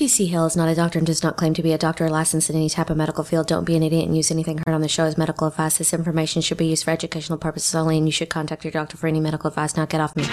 [0.00, 2.08] TC Hale is not a doctor and does not claim to be a doctor or
[2.08, 3.46] licensed in any type of medical field.
[3.46, 5.76] Don't be an idiot and use anything heard on the show as medical advice.
[5.76, 8.96] This information should be used for educational purposes only, and you should contact your doctor
[8.96, 9.76] for any medical advice.
[9.76, 10.24] Now get off me.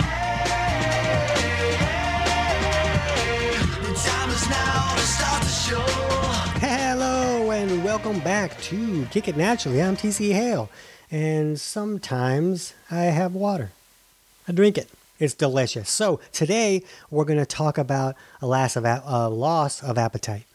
[6.61, 9.81] Hello and welcome back to Kick It Naturally.
[9.81, 10.69] I'm TC Hale,
[11.11, 13.71] and sometimes I have water.
[14.47, 14.89] I drink it.
[15.19, 15.89] It's delicious.
[15.89, 20.45] So today we're going to talk about a loss of, a loss of appetite.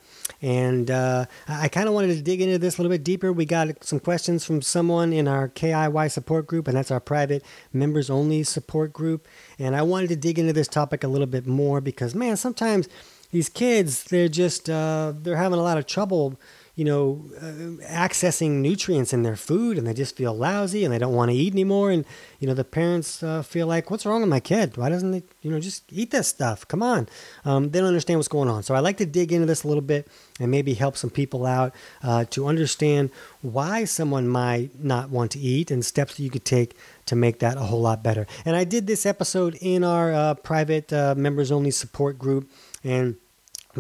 [0.41, 3.33] And uh, I kind of wanted to dig into this a little bit deeper.
[3.33, 7.45] We got some questions from someone in our KIY support group, and that's our private
[7.72, 9.27] members only support group.
[9.59, 12.89] And I wanted to dig into this topic a little bit more because, man, sometimes
[13.33, 16.39] these kids, they're just, uh, they're having a lot of trouble
[16.75, 20.99] you know, uh, accessing nutrients in their food and they just feel lousy and they
[20.99, 21.90] don't want to eat anymore.
[21.90, 22.07] And,
[22.40, 24.79] you know, the parents uh, feel like, what's wrong with my kid?
[24.79, 26.66] Why doesn't they, you know, just eat this stuff?
[26.68, 27.08] Come on.
[27.44, 28.63] Um, they don't understand what's going on.
[28.63, 30.08] So I like to dig into this a little bit
[30.40, 33.10] and maybe help some people out uh, to understand
[33.42, 37.41] why someone might not want to eat and steps that you could take to make
[37.41, 38.27] that a whole lot better.
[38.47, 42.50] And I did this episode in our uh, private uh, members only support group.
[42.82, 43.16] And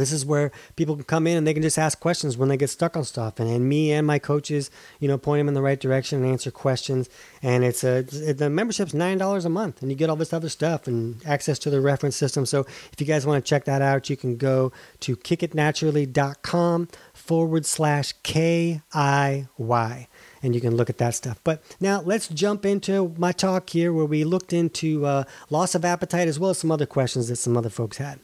[0.00, 2.56] this is where people can come in and they can just ask questions when they
[2.56, 5.54] get stuck on stuff and, and me and my coaches you know point them in
[5.54, 7.08] the right direction and answer questions
[7.42, 10.32] and it's a it's, the membership's nine dollars a month and you get all this
[10.32, 12.60] other stuff and access to the reference system so
[12.92, 18.14] if you guys want to check that out you can go to kickitnaturally.com forward slash
[18.22, 20.08] k-i-y
[20.42, 21.40] and you can look at that stuff.
[21.44, 25.84] But now let's jump into my talk here where we looked into uh, loss of
[25.84, 28.20] appetite as well as some other questions that some other folks had.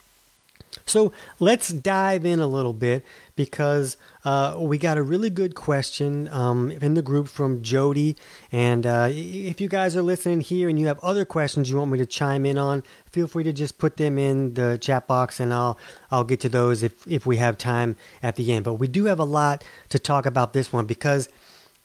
[0.89, 3.05] So let's dive in a little bit
[3.37, 8.17] because uh, we got a really good question um, in the group from Jody.
[8.51, 11.91] And uh, if you guys are listening here and you have other questions you want
[11.93, 15.41] me to chime in on, feel free to just put them in the chat box
[15.41, 15.79] and I'll
[16.11, 18.65] I'll get to those if, if we have time at the end.
[18.65, 21.29] But we do have a lot to talk about this one because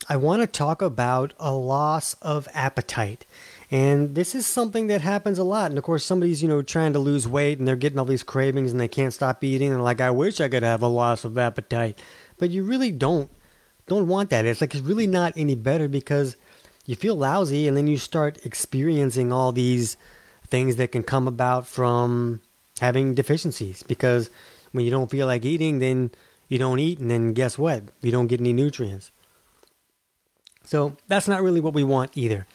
[0.09, 3.25] I want to talk about a loss of appetite.
[3.73, 5.72] And this is something that happens a lot.
[5.72, 8.22] And of course, somebody's, you know, trying to lose weight and they're getting all these
[8.22, 9.73] cravings and they can't stop eating.
[9.73, 12.00] And like, I wish I could have a loss of appetite.
[12.38, 13.32] But you really don't,
[13.88, 14.45] don't want that.
[14.45, 16.38] It's like, it's really not any better because
[16.86, 19.98] you feel lousy and then you start experiencing all these
[20.50, 22.42] things that can come about from
[22.80, 23.82] having deficiencies.
[23.82, 24.30] Because
[24.72, 26.11] when you don't feel like eating, then
[26.48, 27.00] you don't eat.
[27.00, 27.86] And then guess what?
[28.04, 29.10] You don't get any nutrients.
[30.64, 32.45] So that's not really what we want either.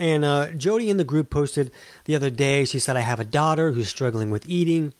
[0.00, 1.70] And uh, Jody in the group posted
[2.06, 4.94] the other day, she said, I have a daughter who's struggling with eating.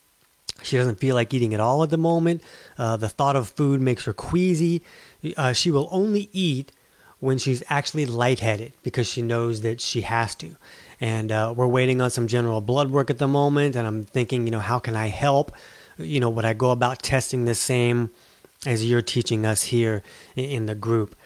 [0.62, 2.43] She doesn't feel like eating at all at the moment.
[2.77, 4.83] Uh, the thought of food makes her queasy.
[5.39, 6.71] Uh, she will only eat
[7.19, 10.55] when she's actually lightheaded because she knows that she has to.
[11.00, 13.77] And uh, we're waiting on some general blood work at the moment.
[13.77, 15.53] And I'm thinking, you know, how can I help?
[15.97, 18.10] You know, would I go about testing the same
[18.66, 20.03] as you're teaching us here
[20.37, 21.16] in the group?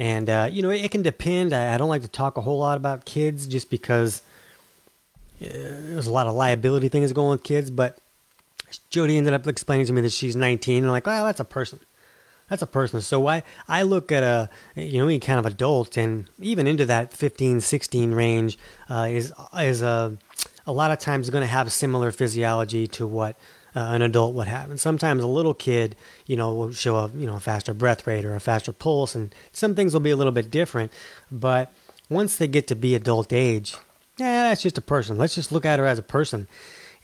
[0.00, 1.52] And, uh, you know, it, it, can depend.
[1.52, 4.22] I, I, don't like to talk a whole lot about kids just because
[5.42, 7.70] uh, there's a lot of liability things going with kids.
[7.70, 7.98] But
[8.88, 10.78] Jody ended up explaining to me that she's 19.
[10.78, 11.80] And I'm like, well, that's a person.
[12.48, 13.02] That's a person.
[13.02, 16.86] So I, I look at a, you know, any kind of adult and even into
[16.86, 20.16] that 15, 16 range uh, is, is a,
[20.66, 23.36] a lot of times going to have similar physiology to what
[23.74, 24.70] uh, an adult would have.
[24.70, 28.06] And sometimes a little kid, you know, will show a you know a faster breath
[28.06, 30.92] rate or a faster pulse, and some things will be a little bit different.
[31.30, 31.72] But
[32.08, 33.76] once they get to be adult age,
[34.16, 35.16] yeah, that's just a person.
[35.18, 36.48] Let's just look at her as a person.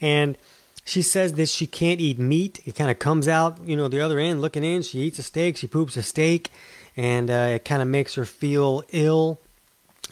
[0.01, 0.37] And
[0.85, 2.61] she says that she can't eat meat.
[2.65, 4.83] It kind of comes out, you know, the other end, looking in.
[4.83, 6.51] She eats a steak, she poops a steak,
[6.97, 9.41] and uh, it kind of makes her feel ill.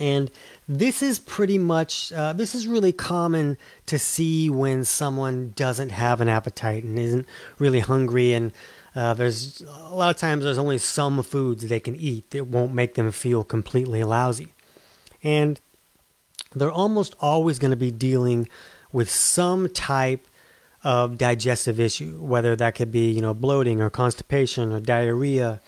[0.01, 0.31] And
[0.67, 6.21] this is pretty much uh, this is really common to see when someone doesn't have
[6.21, 7.27] an appetite and isn't
[7.59, 8.33] really hungry.
[8.33, 8.53] And
[8.97, 12.73] uh, there's a lot of times there's only some foods they can eat that won't
[12.73, 14.55] make them feel completely lousy.
[15.23, 15.61] And
[16.55, 18.49] they're almost always going to be dealing
[18.93, 20.27] with some type
[20.85, 25.59] of digestive issue whether that could be you know bloating or constipation or diarrhea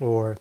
[0.00, 0.38] or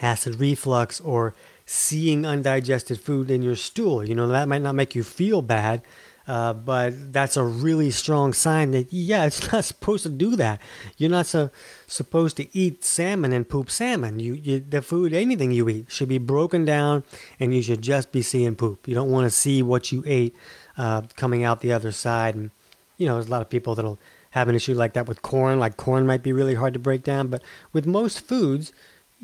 [0.00, 1.34] acid reflux or
[1.72, 4.06] seeing undigested food in your stool.
[4.06, 5.80] You know, that might not make you feel bad,
[6.28, 10.60] uh, but that's a really strong sign that, yeah, it's not supposed to do that.
[10.98, 11.50] You're not so,
[11.86, 14.20] supposed to eat salmon and poop salmon.
[14.20, 17.04] You, you, the food, anything you eat, should be broken down
[17.40, 18.86] and you should just be seeing poop.
[18.86, 20.36] You don't want to see what you ate
[20.76, 22.34] uh, coming out the other side.
[22.34, 22.50] And,
[22.98, 23.98] you know, there's a lot of people that'll
[24.32, 25.58] have an issue like that with corn.
[25.58, 27.42] Like corn might be really hard to break down, but
[27.72, 28.72] with most foods,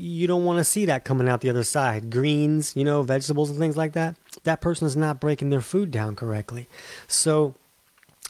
[0.01, 2.09] you don't want to see that coming out the other side.
[2.09, 4.15] Greens, you know, vegetables and things like that.
[4.45, 6.69] That person is not breaking their food down correctly.
[7.09, 7.57] So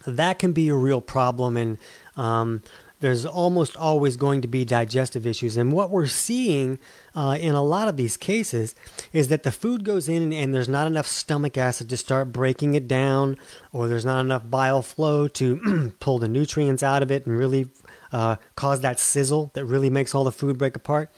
[0.06, 1.58] that can be a real problem.
[1.58, 1.76] And
[2.16, 2.62] um,
[3.00, 5.58] there's almost always going to be digestive issues.
[5.58, 6.78] And what we're seeing
[7.14, 8.74] uh, in a lot of these cases
[9.12, 12.32] is that the food goes in and, and, there's not enough stomach acid to start
[12.32, 13.36] breaking it down,
[13.72, 17.68] or there's not enough bile flow to pull the nutrients out of it and really
[18.10, 21.10] uh, cause that sizzle that really makes all the food break apart.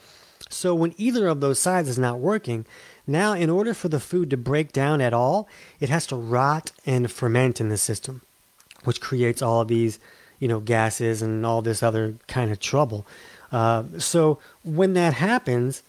[0.53, 2.65] So when either of those sides is not working,
[3.07, 5.47] now in order for the food to break down at all,
[5.79, 8.21] it has to rot and ferment in the system,
[8.83, 9.99] which creates all of these
[10.41, 13.05] you know, gases and all this other kind of trouble.
[13.51, 15.83] Uh, so when that happens,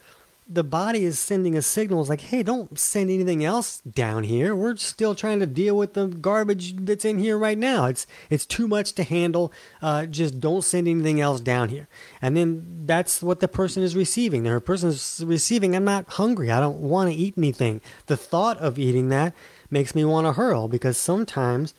[0.49, 2.01] the body is sending a signal.
[2.01, 4.55] It's like, hey, don't send anything else down here.
[4.55, 7.87] We're still trying to deal with the garbage that's in here right now.
[7.87, 9.53] It's it's too much to handle.
[9.81, 11.89] Uh, just don't send anything else down here.
[12.21, 14.43] And then that's what the person is receiving.
[14.43, 16.51] The person is receiving, I'm not hungry.
[16.51, 17.81] I don't want to eat anything.
[18.07, 19.35] The thought of eating that
[19.71, 21.75] makes me want to hurl because sometimes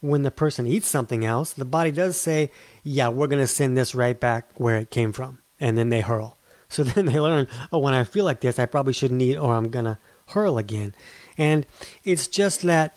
[0.00, 2.50] when the person eats something else, the body does say,
[2.82, 5.38] yeah, we're going to send this right back where it came from.
[5.58, 6.38] And then they hurl.
[6.72, 9.54] So then they learn, oh, when I feel like this, I probably shouldn't eat or
[9.54, 9.98] I'm going to
[10.28, 10.94] hurl again.
[11.38, 11.66] And
[12.04, 12.96] it's just that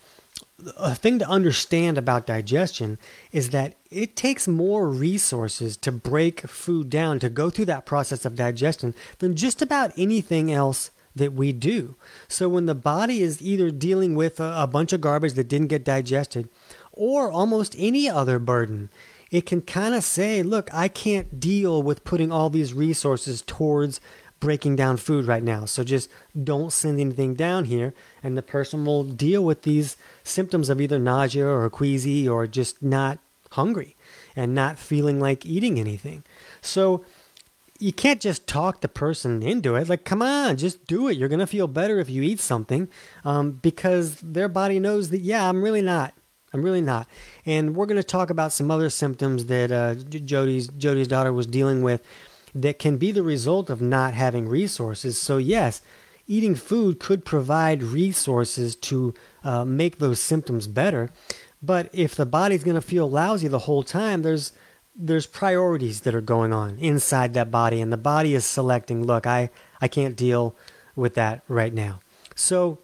[0.77, 2.97] a thing to understand about digestion
[3.31, 8.25] is that it takes more resources to break food down, to go through that process
[8.25, 11.95] of digestion than just about anything else that we do.
[12.27, 15.67] So when the body is either dealing with a, a bunch of garbage that didn't
[15.67, 16.49] get digested
[16.91, 18.89] or almost any other burden.
[19.31, 23.99] It can kind of say, look, I can't deal with putting all these resources towards
[24.39, 25.65] breaking down food right now.
[25.65, 26.09] So just
[26.41, 27.93] don't send anything down here.
[28.21, 32.83] And the person will deal with these symptoms of either nausea or queasy or just
[32.83, 33.19] not
[33.51, 33.95] hungry
[34.35, 36.23] and not feeling like eating anything.
[36.61, 37.05] So
[37.79, 39.89] you can't just talk the person into it.
[39.89, 41.17] Like, come on, just do it.
[41.17, 42.87] You're going to feel better if you eat something
[43.23, 46.13] um, because their body knows that, yeah, I'm really not
[46.53, 47.07] I'm really not.
[47.45, 51.47] And we're going to talk about some other symptoms that uh, Jody's Jody's daughter was
[51.47, 52.01] dealing with
[52.53, 55.19] that can be the result of not having resources.
[55.19, 55.81] So yes,
[56.27, 59.13] eating food could provide resources to
[59.43, 61.09] uh, make those symptoms better.
[61.61, 64.53] But if the body's going to feel lousy the whole time, there's
[64.97, 69.05] there's priorities that are going on inside that body, and the body is selecting.
[69.05, 69.49] Look, I
[69.81, 70.55] I can't deal
[70.95, 71.99] with that right now.
[72.33, 72.79] So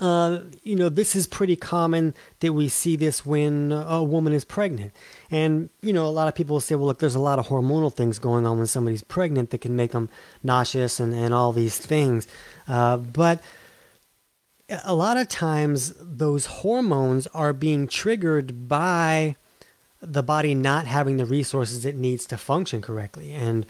[0.00, 4.44] uh, you know, this is pretty common that we see this when a woman is
[4.44, 4.92] pregnant.
[5.30, 7.48] And, you know, a lot of people will say, well, look, there's a lot of
[7.48, 10.08] hormonal things going on when somebody's pregnant that can make them
[10.42, 12.28] nauseous and, and all these things.
[12.68, 13.42] Uh, but
[14.84, 19.34] a lot of times those hormones are being triggered by
[20.00, 23.32] the body not having the resources it needs to function correctly.
[23.32, 23.66] And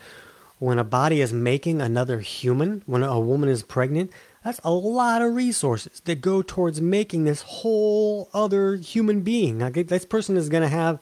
[0.58, 4.12] when a body is making another human, when a woman is pregnant,
[4.48, 9.58] that's a lot of resources that go towards making this whole other human being.
[9.58, 10.98] Like this person is going to have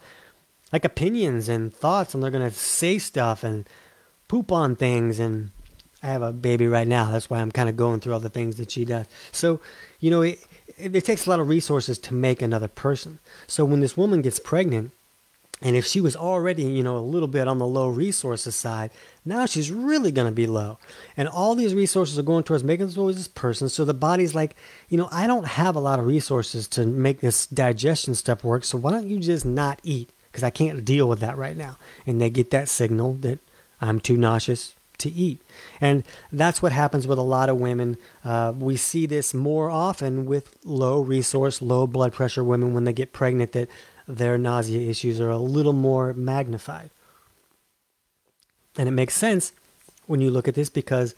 [0.73, 3.69] like opinions and thoughts, and they're going to say stuff and
[4.27, 5.21] poop on things.
[5.21, 5.53] And
[6.03, 7.13] I have a baby right now.
[7.13, 9.07] That's why I'm kind of going through all the things that she does.
[9.31, 9.61] So,
[10.01, 10.41] you know, it,
[10.77, 13.21] it, it takes a lot of resources to make another person.
[13.47, 14.91] So when this woman gets pregnant,
[15.63, 18.91] and if she was already, you know, a little bit on the low resources side,
[19.25, 20.79] now she's really going to be low.
[21.17, 23.71] And all these resources are going towards making this person.
[23.71, 24.55] So the body's like,
[24.91, 28.65] you know, I don't have a lot of resources to make this digestion stuff work.
[28.65, 30.11] So why don't you just not eat?
[30.31, 31.79] Because I can't deal with that right now.
[32.07, 33.39] And they get that signal that
[33.81, 35.41] I'm too nauseous to eat.
[35.81, 37.97] And that's what happens with a lot of women.
[38.25, 42.93] Uh, we see this more often with low resource, low blood pressure women when they
[42.93, 43.69] get pregnant that
[44.07, 46.91] their nausea issues are a little more magnified.
[48.77, 49.53] And it makes sense
[50.07, 51.15] when you look at this because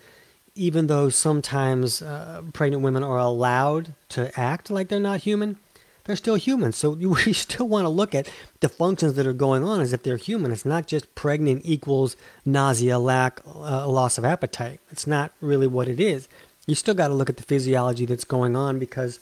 [0.54, 5.58] even though sometimes uh, pregnant women are allowed to act like they're not human,
[6.04, 6.72] they're still human.
[6.72, 8.30] So you, still want to look at
[8.60, 10.50] the functions that are going on as if they're human.
[10.50, 14.80] It's not just pregnant equals nausea, lack, uh, loss of appetite.
[14.90, 16.26] It's not really what it is.
[16.66, 19.20] You still got to look at the physiology that's going on because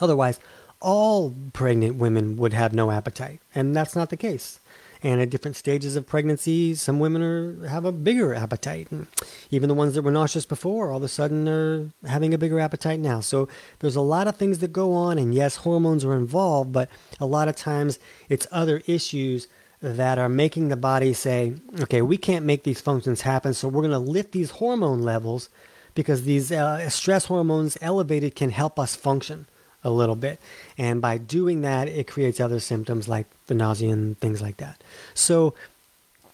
[0.00, 0.40] otherwise
[0.80, 4.60] all pregnant women would have no appetite, and that's not the case.
[5.02, 8.90] And at different stages of pregnancy, some women are, have a bigger appetite.
[8.90, 9.06] And
[9.50, 12.58] even the ones that were nauseous before, all of a sudden, are having a bigger
[12.58, 13.20] appetite now.
[13.20, 13.48] So
[13.80, 16.88] there's a lot of things that go on, and yes, hormones are involved, but
[17.20, 19.48] a lot of times it's other issues
[19.82, 23.82] that are making the body say, okay, we can't make these functions happen, so we're
[23.82, 25.50] going to lift these hormone levels
[25.94, 29.46] because these uh, stress hormones elevated can help us function
[29.86, 30.40] a little bit.
[30.76, 34.82] And by doing that, it creates other symptoms like the nausea and things like that.
[35.14, 35.54] So,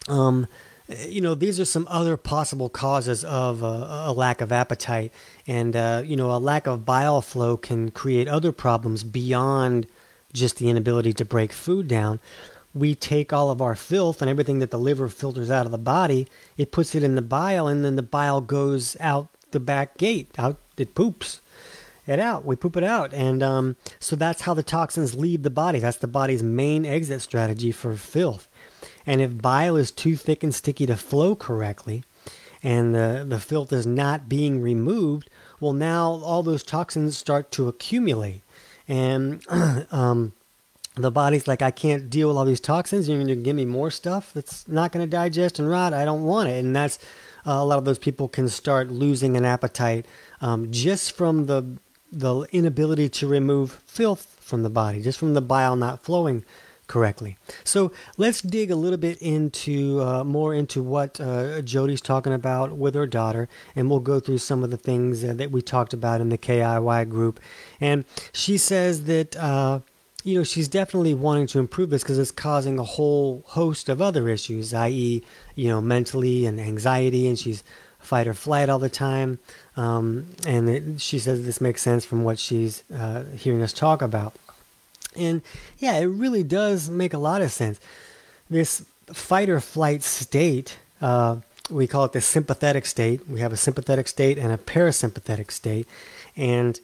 [0.09, 0.49] um,
[1.07, 5.13] you know, these are some other possible causes of a, a lack of appetite.
[5.47, 9.87] And, uh, you know, a lack of bile flow can create other problems beyond
[10.33, 12.19] just the inability to break food down.
[12.75, 15.79] we take all of our filth and everything that the liver filters out of the
[15.79, 19.99] body, it puts it in the bile, and then the bile goes out the back
[19.99, 20.31] gate.
[20.39, 21.42] Out it poops
[22.07, 22.45] it out.
[22.45, 25.79] We poop it out, and um, so that's how the toxins leave the body.
[25.79, 28.49] That's the body's main exit strategy for filth.
[29.07, 32.05] And if bile is too thick and sticky to flow correctly,
[32.63, 35.31] and the the filth is not being removed,
[35.61, 38.43] well, now all those toxins start to accumulate,
[38.89, 39.45] and
[39.91, 40.33] um,
[40.95, 43.09] the body's like, I can't deal with all these toxins.
[43.09, 45.95] You're going to give me more stuff that's not going to digest and rot.
[45.95, 46.63] I don't want it.
[46.63, 46.99] And that's
[47.47, 50.07] uh, a lot of those people can start losing an appetite
[50.41, 51.79] um, just from the
[52.13, 56.45] the inability to remove filth from the body, just from the bile not flowing
[56.87, 57.39] correctly.
[57.65, 62.73] So let's dig a little bit into uh, more into what uh, Jody's talking about
[62.73, 65.95] with her daughter, and we'll go through some of the things uh, that we talked
[65.95, 67.41] about in the KIY group.
[67.81, 69.81] And she says that uh,
[70.25, 74.01] you know, she's definitely wanting to improve this because it's causing a whole host of
[74.01, 75.23] other issues, i.e.,
[75.57, 77.65] you know, mentally and anxiety, and she's
[77.99, 79.39] fight or flight all the time.
[79.77, 84.03] Um, and it, she says this makes sense from what she's uh, hearing us talk
[84.03, 84.35] about.
[85.17, 85.43] And
[85.79, 87.81] yeah, it really does make a lot of sense.
[88.51, 91.37] This fight or flight state, uh,
[91.71, 93.29] we call it the sympathetic state.
[93.29, 95.87] We have a sympathetic state and a parasympathetic state.
[96.37, 96.79] And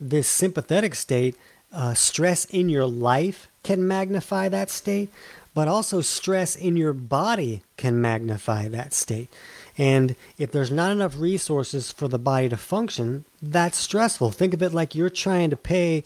[0.00, 1.36] this sympathetic state
[1.72, 5.10] uh, stress in your life can magnify that state,
[5.54, 9.28] but also stress in your body can magnify that state.
[9.76, 14.30] And if there's not enough resources for the body to function, that's stressful.
[14.30, 16.04] Think of it like you're trying to pay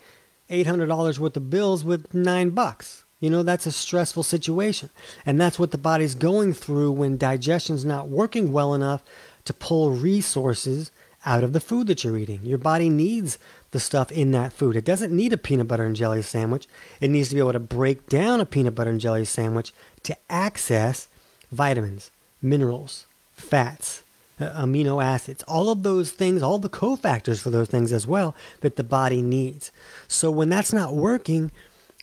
[0.50, 3.04] $800 worth of bills with nine bucks.
[3.20, 4.90] You know, that's a stressful situation.
[5.26, 9.02] And that's what the body's going through when digestion's not working well enough
[9.44, 10.90] to pull resources
[11.26, 12.40] out of the food that you're eating.
[12.44, 13.38] Your body needs
[13.72, 14.76] the stuff in that food.
[14.76, 16.68] It doesn't need a peanut butter and jelly sandwich.
[17.00, 20.16] It needs to be able to break down a peanut butter and jelly sandwich to
[20.30, 21.08] access
[21.50, 22.10] vitamins,
[22.40, 23.06] minerals,
[23.38, 24.02] fats,
[24.40, 28.34] uh, amino acids, all of those things, all the cofactors for those things as well
[28.60, 29.72] that the body needs.
[30.06, 31.50] So when that's not working,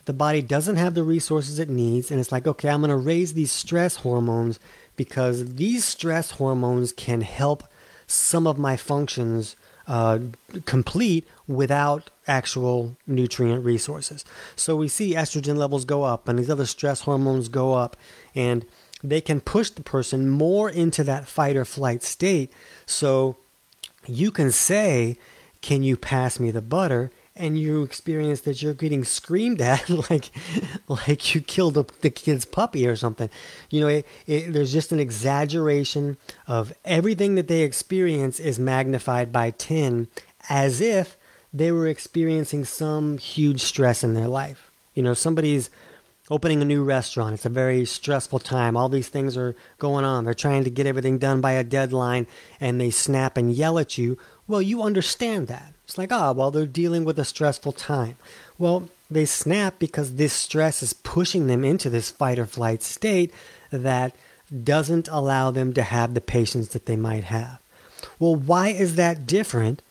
[0.06, 2.98] the body doesn't have the resources it needs and it's like, okay, I'm going to
[2.98, 4.60] raise these stress hormones
[4.96, 7.64] because these stress hormones can help
[8.08, 9.56] some of my functions
[9.88, 10.20] uh,
[10.66, 14.26] complete without actual nutrient resources.
[14.56, 17.96] So we see estrogen levels go up and these other stress hormones go up,
[18.34, 18.66] and
[19.04, 22.52] they can push the person more into that fight or flight state.
[22.86, 23.38] So
[24.08, 25.18] you can say,
[25.62, 27.12] Can you pass me the butter?
[27.36, 30.32] and you experience that you're getting screamed at like
[30.88, 33.30] like you killed the, the kid's puppy or something
[33.70, 39.32] you know it, it, there's just an exaggeration of everything that they experience is magnified
[39.32, 40.08] by 10
[40.50, 41.18] as if
[41.54, 45.70] they were experiencing some huge stress in their life you know somebody's
[46.30, 50.26] opening a new restaurant it's a very stressful time all these things are going on
[50.26, 52.26] they're trying to get everything done by a deadline
[52.60, 54.18] and they snap and yell at you
[54.48, 58.18] well you understand that it's like, ah, oh, well, they're dealing with a stressful time.
[58.58, 63.32] Well, they snap because this stress is pushing them into this fight or flight state
[63.70, 64.16] that
[64.64, 67.60] doesn't allow them to have the patience that they might have.
[68.18, 69.84] Well, why is that different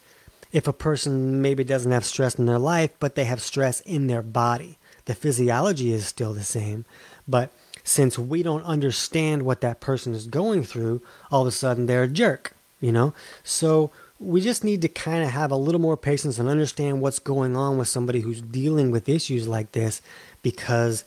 [0.53, 4.09] if a person maybe doesn't have stress in their life, but they have stress in
[4.09, 4.79] their body?
[5.07, 6.85] The physiology is still the same,
[7.29, 11.87] but since we don't understand what that person is going through, all of a sudden
[11.87, 13.13] they're a jerk, you know?
[13.43, 17.19] So we just need to kind of have a little more patience and understand what's
[17.19, 20.01] going on with somebody who's dealing with issues like this
[20.43, 21.05] because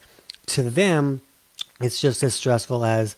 [0.47, 1.21] to them,
[1.81, 3.15] it's just as stressful as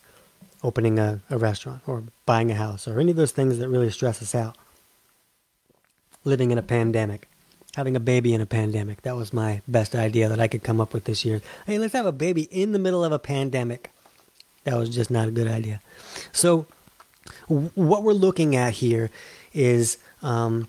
[0.64, 3.92] opening a, a restaurant or buying a house or any of those things that really
[3.92, 4.58] stress us out.
[6.24, 7.30] Living in a pandemic,
[7.80, 9.04] having a baby in a pandemic.
[9.04, 11.42] That was my best idea that I could come up with this year.
[11.66, 13.90] Hey, let's have a baby in the middle of a pandemic.
[14.66, 15.82] That was just not a good idea.
[16.34, 16.68] So,
[17.48, 19.10] what we're looking at here
[19.54, 20.68] is um,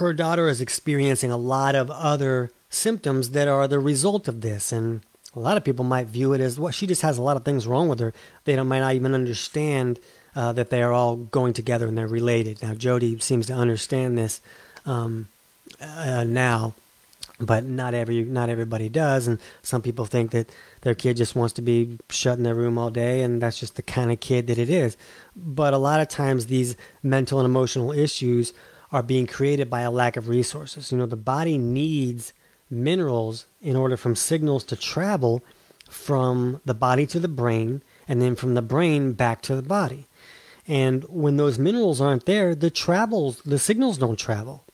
[0.00, 4.72] her daughter is experiencing a lot of other symptoms that are the result of this.
[4.72, 5.02] And
[5.36, 7.44] a lot of people might view it as well, she just has a lot of
[7.44, 8.12] things wrong with her.
[8.42, 10.00] They might not even understand
[10.34, 12.60] uh, that they are all going together and they're related.
[12.60, 14.40] Now, Jody seems to understand this
[14.84, 15.28] um,
[15.80, 16.74] uh, now,
[17.40, 19.26] but not every not everybody does.
[19.26, 20.50] And some people think that
[20.82, 23.76] their kid just wants to be shut in their room all day, and that's just
[23.76, 24.96] the kind of kid that it is.
[25.34, 28.52] But a lot of times, these mental and emotional issues
[28.92, 30.92] are being created by a lack of resources.
[30.92, 32.32] You know, the body needs
[32.70, 35.42] minerals in order from signals to travel
[35.88, 40.06] from the body to the brain and then from the brain back to the body.
[40.66, 44.64] And when those minerals aren't there, the travels, the signals don't travel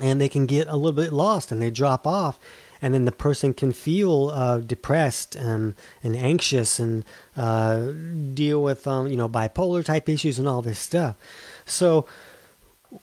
[0.00, 2.38] and they can get a little bit lost and they drop off
[2.82, 7.04] and then the person can feel uh, depressed and and anxious and
[7.36, 7.92] uh,
[8.34, 11.16] deal with um, you know bipolar type issues and all this stuff.
[11.64, 12.06] So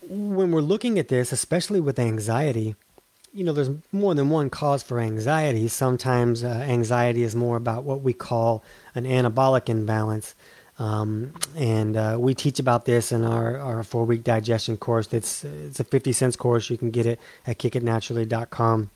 [0.04, 2.76] when we're looking at this, especially with anxiety,
[3.34, 5.68] you know, there's more than one cause for anxiety.
[5.68, 10.36] Sometimes uh, anxiety is more about what we call an anabolic imbalance.
[10.80, 15.14] Um, and uh, we teach about this in our, our four week digestion course.
[15.14, 16.70] It's, it's a 50 cents course.
[16.70, 18.90] You can get it at kickitnaturally.com.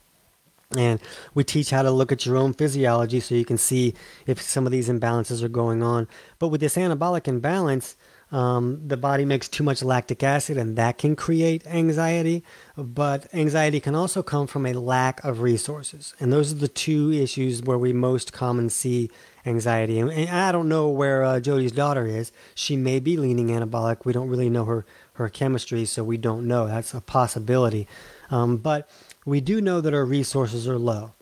[0.78, 1.00] And
[1.36, 3.94] we teach how to look at your own physiology so you can see
[4.26, 6.08] if some of these imbalances are going on.
[6.40, 7.96] But with this anabolic imbalance,
[8.34, 12.44] um, the body makes too much lactic acid, and that can create anxiety.
[12.76, 16.16] But anxiety can also come from a lack of resources.
[16.20, 19.12] And those are the two issues where we most commonly see
[19.46, 20.00] anxiety.
[20.00, 22.32] And, and I don't know where uh, Jody's daughter is.
[22.56, 24.04] She may be leaning anabolic.
[24.04, 26.66] We don't really know her, her chemistry, so we don't know.
[26.66, 27.88] That's a possibility.
[28.32, 28.90] Um, but
[29.28, 31.14] we do know that her resources are low.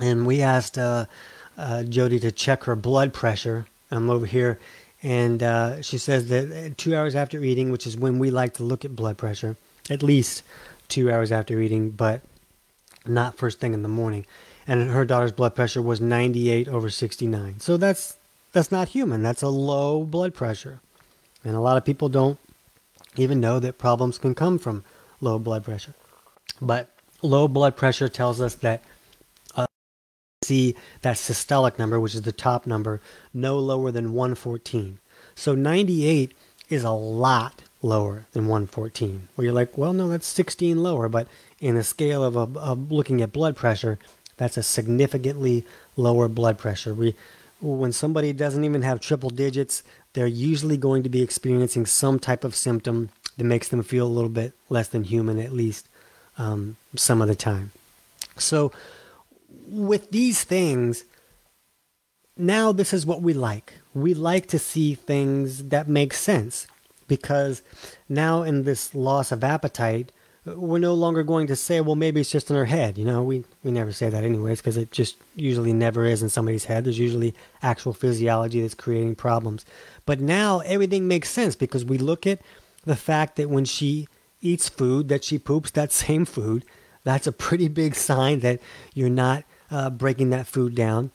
[0.00, 1.06] And we asked uh,
[1.56, 3.66] uh, Jody to check her blood pressure.
[3.92, 4.58] I'm over here
[5.02, 8.54] and uh, she says that uh, two hours after eating, which is when we like
[8.54, 9.56] to look at blood pressure,
[9.90, 10.42] at least
[10.88, 12.22] two hours after eating, but
[13.06, 14.26] not first thing in the morning.
[14.66, 17.58] And her daughter's blood pressure was 98 over 69.
[17.60, 18.16] So that's
[18.52, 19.22] that's not human.
[19.22, 20.80] That's a low blood pressure.
[21.44, 22.38] And a lot of people don't
[23.16, 24.84] even know that problems can come from
[25.20, 25.94] low blood pressure.
[26.60, 26.90] But
[27.22, 28.82] low blood pressure tells us that
[30.44, 33.00] see that systolic number, which is the top number,
[33.32, 34.98] no lower than 114.
[35.34, 36.32] So 98
[36.68, 39.28] is a lot lower than 114.
[39.34, 41.08] Where you're like, well, no, that's 16 lower.
[41.08, 41.28] But
[41.60, 43.98] in the scale of, a, of looking at blood pressure,
[44.36, 45.64] that's a significantly
[45.96, 46.94] lower blood pressure.
[46.94, 47.14] We,
[47.60, 49.82] when somebody doesn't even have triple digits,
[50.14, 54.08] they're usually going to be experiencing some type of symptom that makes them feel a
[54.08, 55.88] little bit less than human, at least
[56.38, 57.72] um, some of the time.
[58.36, 58.72] So
[59.66, 61.04] with these things,
[62.36, 63.74] now this is what we like.
[63.94, 66.66] We like to see things that make sense
[67.06, 67.62] because
[68.08, 70.12] now in this loss of appetite,
[70.44, 72.98] we're no longer going to say, well, maybe it's just in our head.
[72.98, 76.28] You know, we, we never say that anyways because it just usually never is in
[76.28, 76.84] somebody's head.
[76.84, 79.64] There's usually actual physiology that's creating problems.
[80.04, 82.40] But now everything makes sense because we look at
[82.84, 84.08] the fact that when she
[84.40, 86.64] eats food, that she poops that same food,
[87.04, 88.60] that's a pretty big sign that
[88.94, 91.10] you're not uh, breaking that food down.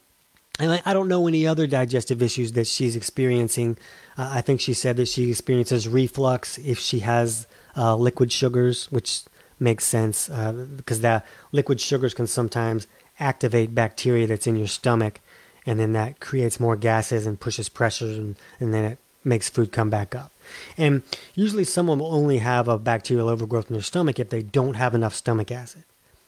[0.60, 3.78] And I, I, don't know any other digestive issues that she's experiencing.
[4.18, 7.46] Uh, I think she said that she experiences reflux if she has
[7.76, 9.22] uh, liquid sugars, which
[9.60, 12.88] makes sense uh, because the liquid sugars can sometimes
[13.20, 15.20] activate bacteria that's in your stomach,
[15.66, 19.72] and then that creates more gases and pushes pressures, and, and then it makes food
[19.72, 20.32] come back up.
[20.78, 21.04] And
[21.36, 24.96] usually, someone will only have a bacterial overgrowth in their stomach if they don't have
[24.96, 25.84] enough stomach acid.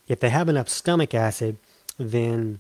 [0.08, 1.58] If they have enough stomach acid,
[1.98, 2.60] then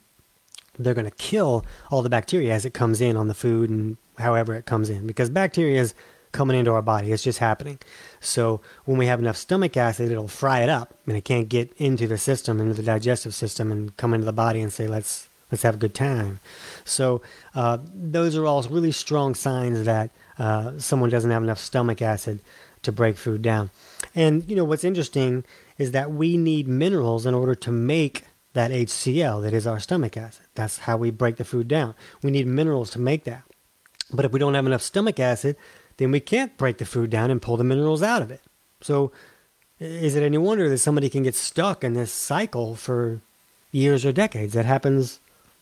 [0.77, 3.97] they're going to kill all the bacteria as it comes in on the food and
[4.17, 5.93] however it comes in because bacteria is
[6.31, 7.11] coming into our body.
[7.11, 7.79] It's just happening.
[8.19, 11.73] So when we have enough stomach acid, it'll fry it up and it can't get
[11.77, 15.27] into the system, into the digestive system and come into the body and say, let's,
[15.51, 16.39] let's have a good time.
[16.85, 17.21] So
[17.55, 22.39] uh, those are all really strong signs that uh, someone doesn't have enough stomach acid
[22.82, 23.69] to break food down.
[24.15, 25.43] And, you know, what's interesting
[25.78, 28.23] is that we need minerals in order to make
[28.54, 30.45] that HCl that is our stomach acid.
[30.56, 31.93] That's how we break the food down.
[32.23, 33.43] We need minerals to make that.
[34.12, 35.56] But if we don't have enough stomach acid,
[35.97, 38.41] then we can't break the food down and pull the minerals out of it.
[38.82, 39.12] So
[39.80, 43.21] is it any wonder that somebody can get stuck in this cycle for
[43.71, 44.54] years or decades?
[44.54, 45.19] That happens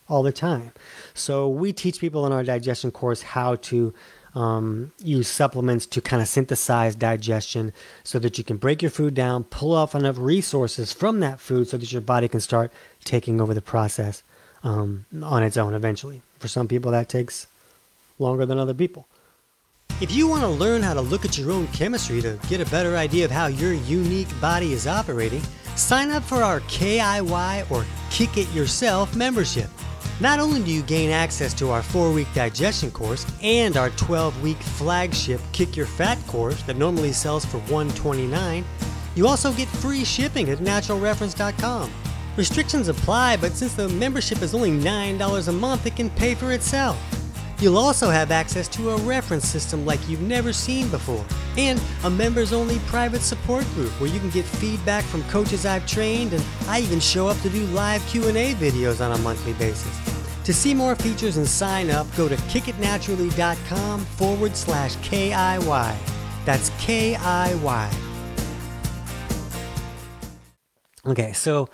[0.07, 0.71] all the time.
[1.13, 3.93] So we teach people in our digestion course how to
[4.37, 7.73] um, use supplements to kind of synthesize digestion
[8.03, 11.67] so that you can break your food down, pull off enough resources from that food
[11.67, 12.71] so that your body can start
[13.03, 14.21] taking over the process
[14.63, 16.21] um, on its own eventually.
[16.37, 17.47] For some people, that takes
[18.19, 19.07] longer than other people.
[20.01, 22.69] If you want to learn how to look at your own chemistry to get a
[22.69, 25.41] better idea of how your unique body is operating,
[25.75, 29.69] sign up for our KIY or Kick It Yourself membership.
[30.19, 34.41] Not only do you gain access to our 4 week digestion course and our 12
[34.41, 38.65] week flagship Kick Your Fat course that normally sells for 129,
[39.15, 41.91] you also get free shipping at naturalreference.com.
[42.35, 46.51] Restrictions apply, but since the membership is only $9 a month, it can pay for
[46.51, 47.16] itself.
[47.59, 51.25] You'll also have access to a reference system like you've never seen before,
[51.57, 55.87] and a members only private support group where you can get feedback from coaches I've
[55.87, 60.17] trained and I even show up to do live Q&A videos on a monthly basis.
[60.43, 65.97] To see more features and sign up, go to kickitnaturally.com forward slash KIY.
[66.45, 67.91] That's K-I-Y.
[71.07, 71.69] Okay, so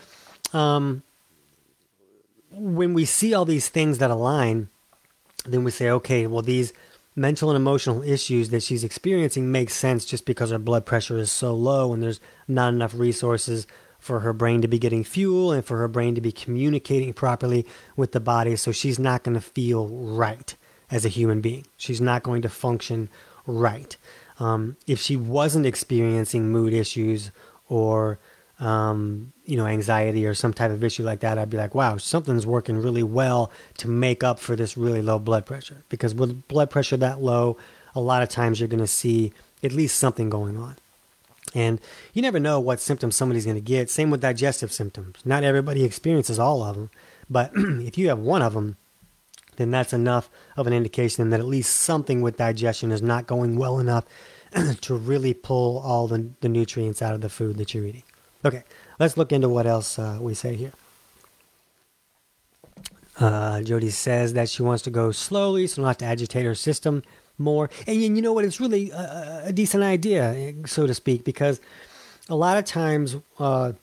[0.54, 1.04] um,
[2.52, 4.70] when we see all these things that align,
[5.46, 6.74] then we say, okay, well, these
[7.16, 11.32] mental and emotional issues that she's experiencing make sense just because her blood pressure is
[11.32, 13.68] so low and there's not enough resources
[14.00, 17.66] for her brain to be getting fuel and for her brain to be communicating properly
[17.96, 18.56] with the body.
[18.56, 20.56] So she's not going to feel right
[20.92, 21.66] as a human being.
[21.78, 23.10] She's not going to function
[23.46, 23.96] right.
[24.40, 27.32] Um, if she wasn't experiencing mood issues
[27.70, 28.20] or
[28.64, 31.98] um, you know, anxiety or some type of issue like that, I'd be like, wow,
[31.98, 35.84] something's working really well to make up for this really low blood pressure.
[35.90, 37.58] Because with blood pressure that low,
[37.94, 40.78] a lot of times you're going to see at least something going on.
[41.54, 41.82] And
[42.14, 43.90] you never know what symptoms somebody's going to get.
[43.90, 45.18] Same with digestive symptoms.
[45.26, 46.90] Not everybody experiences all of them.
[47.30, 48.78] But if you have one of them,
[49.58, 53.58] then that's enough of an indication that at least something with digestion is not going
[53.58, 54.06] well enough
[54.82, 58.04] to really pull all the, the nutrients out of the food that you're eating.
[58.46, 58.64] Okay,
[59.00, 60.74] let's look into what else uh, we say here.
[63.20, 67.04] Uh, Jody says that she wants to go slowly, so not to agitate her system
[67.38, 67.70] more.
[67.88, 68.46] And, and you know what?
[68.46, 71.62] It's really a, a, decent idea, so to speak, because
[72.28, 73.74] a lot of times, uh,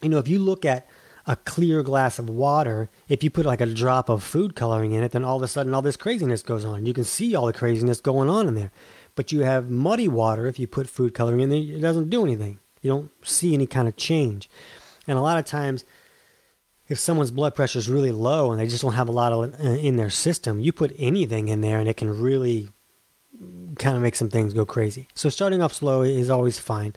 [0.00, 0.86] you know, if you look at
[1.26, 5.02] a clear glass of water, if you put like a drop of food coloring in
[5.02, 6.86] it, then all of a sudden all this craziness goes on.
[6.86, 8.72] You can see all the craziness going on in there.
[9.14, 12.24] But you have muddy water, if you put food coloring in there, it doesn't do
[12.24, 12.58] anything.
[12.82, 14.50] You don't see any kind of change.
[15.06, 15.84] And a lot of times,
[16.88, 19.58] if someone's blood pressure is really low and they just don't have a lot of
[19.60, 22.68] in their system, you put anything in there and it can really
[23.78, 25.08] kind of make some things go crazy.
[25.14, 26.94] So starting off slow is always fine.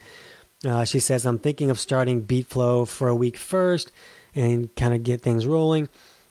[0.66, 3.92] Uh, she says, I'm thinking of starting Beet Flow for a week first
[4.34, 5.90] and kind of get things rolling.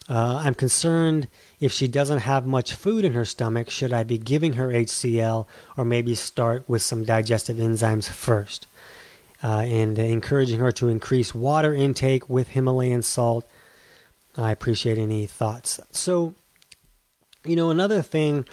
[0.09, 1.29] Uh, I'm concerned
[1.61, 5.47] if she doesn't have much food in her stomach, should I be giving her HCL
[5.77, 8.67] or maybe start with some digestive enzymes first?
[9.45, 13.47] Uh, and encouraging her to increase water intake with Himalayan salt.
[14.39, 15.79] I appreciate any thoughts.
[15.93, 16.35] So,
[17.45, 18.47] you know, another thing,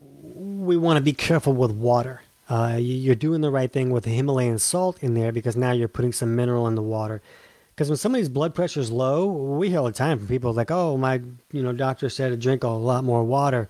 [0.00, 2.22] we want to be careful with water.
[2.48, 5.86] Uh, you're doing the right thing with the Himalayan salt in there because now you're
[5.86, 7.22] putting some mineral in the water.
[7.70, 10.72] Because when somebody's blood pressure is low, we hear all the time from people like,
[10.72, 13.68] "Oh, my, you know, doctor said to drink a lot more water,"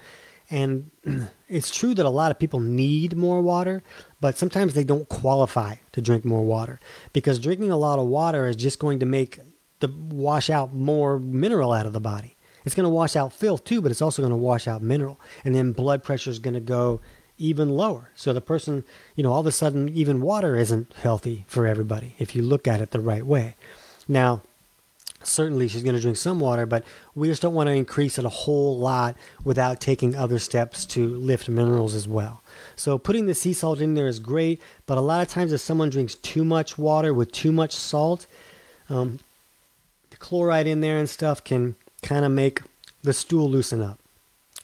[0.50, 0.90] and
[1.48, 3.83] it's true that a lot of people need more water,
[4.21, 6.79] but sometimes they don't qualify to drink more water
[7.13, 9.39] because drinking a lot of water is just going to make
[9.81, 12.37] the wash out more mineral out of the body.
[12.65, 15.19] It's going to wash out filth too, but it's also going to wash out mineral,
[15.45, 17.01] and then blood pressure is going to go
[17.39, 18.11] even lower.
[18.15, 18.85] So the person,
[19.17, 22.69] you know, all of a sudden, even water isn't healthy for everybody if you look
[22.69, 23.57] at it the right way.
[24.07, 24.43] Now,
[25.23, 28.27] certainly she's going to drink some water, but we just don't want to increase it
[28.27, 32.43] a whole lot without taking other steps to lift minerals as well.
[32.81, 35.61] So putting the sea salt in there is great, but a lot of times if
[35.61, 38.27] someone drinks too much water with too much salt,
[38.88, 39.21] um,
[40.09, 42.62] the chloride in there and stuff can kind of make
[43.03, 43.99] the stool loosen up.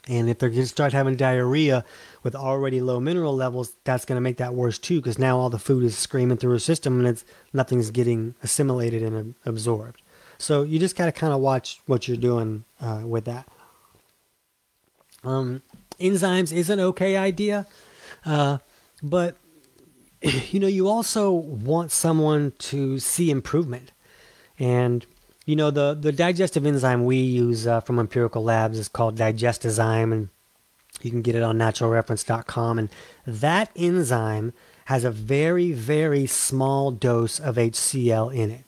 [0.08, 1.84] And if they're going to start having diarrhea
[2.22, 5.50] with already low mineral levels, that's going to make that worse too, because now all
[5.50, 10.00] the food is screaming through her system and it's nothing's getting assimilated and absorbed.
[10.38, 13.46] So you just got to kind of watch what you're doing uh, with that.
[15.22, 15.60] Um,
[16.00, 17.66] enzymes is an okay idea,
[18.26, 18.58] uh,
[19.02, 19.36] but
[20.50, 23.92] you know you also want someone to see improvement,
[24.58, 25.06] and
[25.46, 30.12] you know the the digestive enzyme we use uh, from Empirical Labs is called Digestizyme,
[30.12, 30.28] and
[31.00, 32.88] you can get it on naturalreference.com, and
[33.26, 34.52] that enzyme
[34.86, 38.64] has a very very small dose of HCl in it.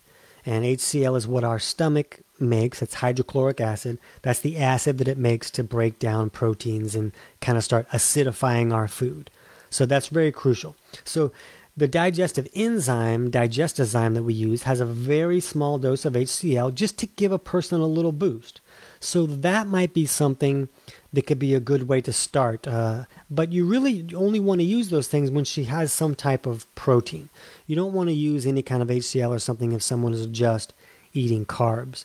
[0.46, 2.80] And HCl is what our stomach makes.
[2.80, 3.98] It's hydrochloric acid.
[4.22, 8.72] That's the acid that it makes to break down proteins and kind of start acidifying
[8.72, 9.30] our food.
[9.70, 10.76] So that's very crucial.
[11.04, 11.32] So
[11.76, 16.98] the digestive enzyme, digestizyme that we use, has a very small dose of HCl just
[16.98, 18.60] to give a person a little boost.
[18.98, 20.68] So that might be something
[21.12, 22.66] that could be a good way to start.
[22.66, 26.46] Uh, but you really only want to use those things when she has some type
[26.46, 27.28] of protein.
[27.68, 30.74] You don't want to use any kind of HCl or something if someone is just
[31.12, 32.04] eating carbs.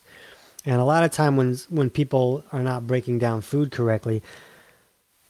[0.65, 4.21] And a lot of time when when people are not breaking down food correctly,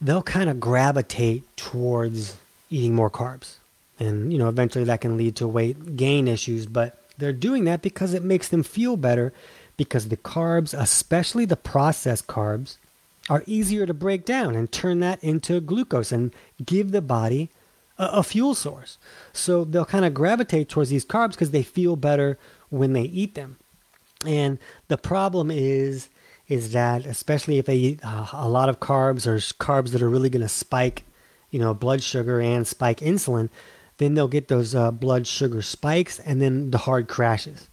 [0.02, 2.38] they'll kind of gravitate towards
[2.70, 3.58] eating more carbs.
[4.00, 7.82] And you know, eventually that can lead to weight gain issues, but they're doing that
[7.82, 9.34] because it makes them feel better
[9.78, 12.78] because the carbs, especially the processed carbs,
[13.30, 17.50] are easier to break down and turn that into glucose and give the body
[17.98, 18.98] a, a fuel source.
[19.32, 22.38] So they'll kind of gravitate towards these carbs because they feel better
[22.70, 23.58] when they eat them.
[24.26, 26.10] And the problem is
[26.48, 30.10] is that especially if they eat uh, a lot of carbs or carbs that are
[30.10, 31.04] really going to spike,
[31.52, 33.50] you know, blood sugar and spike insulin,
[33.98, 37.70] then they'll get those uh, blood sugar spikes and then the hard crashes.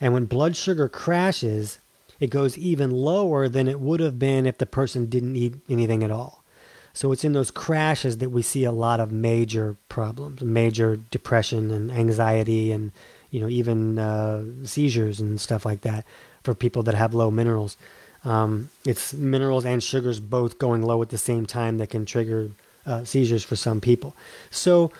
[0.00, 1.78] And when blood sugar crashes,
[2.20, 6.02] it goes even lower than it would have been if the person didn't eat anything
[6.04, 6.44] at all.
[6.92, 11.72] So it's in those crashes that we see a lot of major problems, major depression
[11.72, 12.92] and anxiety, and
[13.30, 16.06] you know even uh, seizures and stuff like that
[16.44, 17.76] for people that have low minerals.
[18.24, 22.50] Um, it's minerals and sugars both going low at the same time that can trigger
[22.86, 24.16] uh, seizures for some people.
[24.50, 24.90] So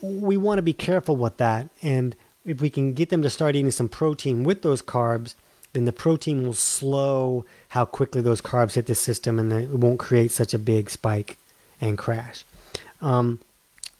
[0.00, 1.68] we want to be careful with that.
[1.82, 5.34] And if we can get them to start eating some protein with those carbs,
[5.72, 9.98] then the protein will slow how quickly those carbs hit the system and it won't
[9.98, 11.36] create such a big spike
[11.80, 12.44] and crash.
[13.00, 13.40] Um,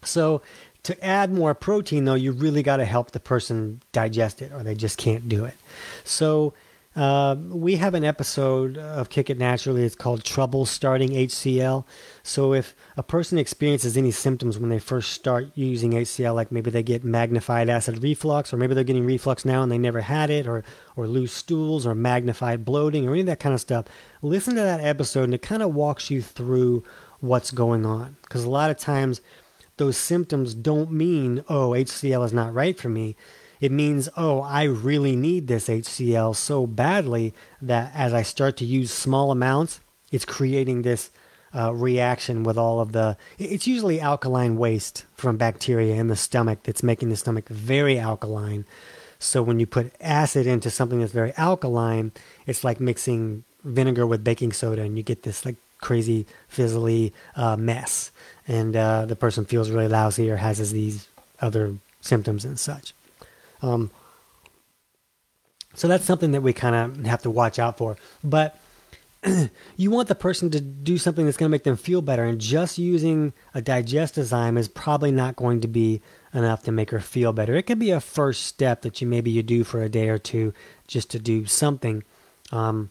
[0.03, 0.43] so,
[0.85, 4.63] to add more protein, though, you really got to help the person digest it or
[4.63, 5.55] they just can't do it.
[6.05, 6.53] So,
[6.97, 9.83] uh, we have an episode of Kick It Naturally.
[9.83, 11.85] It's called Trouble Starting HCl.
[12.23, 16.71] So, if a person experiences any symptoms when they first start using HCl, like maybe
[16.71, 20.31] they get magnified acid reflux, or maybe they're getting reflux now and they never had
[20.31, 20.63] it, or,
[20.95, 23.87] or loose stools, or magnified bloating, or any of that kind of stuff,
[24.23, 26.85] listen to that episode and it kind of walks you through
[27.19, 28.17] what's going on.
[28.23, 29.21] Because a lot of times,
[29.79, 33.17] those symptoms don't mean, oh, HCl is not right for me
[33.61, 38.65] it means, oh, I really need this HCl so badly that as I start to
[38.65, 41.11] use small amounts, it's creating this
[41.55, 43.17] uh, reaction with all of the.
[43.39, 48.65] It's usually alkaline waste from bacteria in the stomach that's making the stomach very alkaline.
[49.19, 52.13] So when you put acid into something that's very alkaline,
[52.47, 57.57] it's like mixing vinegar with baking soda, and you get this like crazy fizzly uh,
[57.57, 58.11] mess,
[58.47, 61.09] and uh, the person feels really lousy or has these
[61.41, 62.93] other symptoms and such.
[63.65, 63.91] Um,
[65.75, 67.97] so that's something that we kind of have to watch out for.
[68.23, 68.59] But
[69.77, 72.41] you want the person to do something that's going to make them feel better, and
[72.41, 77.33] just using a digestizyme is probably not going to be enough to make her feel
[77.33, 77.55] better.
[77.55, 80.19] It could be a first step that you maybe you do for a day or
[80.19, 80.53] two
[80.87, 82.05] just to do something.
[82.53, 82.91] Um,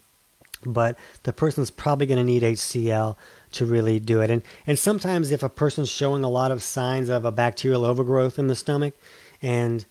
[0.65, 3.15] but the person's probably going to need HCl
[3.51, 4.31] to really do it.
[4.31, 8.39] And and sometimes if a person's showing a lot of signs of a bacterial overgrowth
[8.39, 8.95] in the stomach,
[9.41, 9.86] and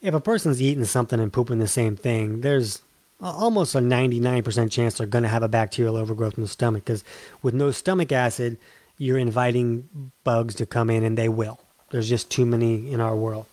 [0.00, 2.82] if a person's eating something and pooping the same thing, there's
[3.20, 7.04] almost a 99% chance they're going to have a bacterial overgrowth in the stomach because
[7.42, 8.56] with no stomach acid,
[8.96, 11.60] you're inviting bugs to come in and they will.
[11.90, 13.46] There's just too many in our world.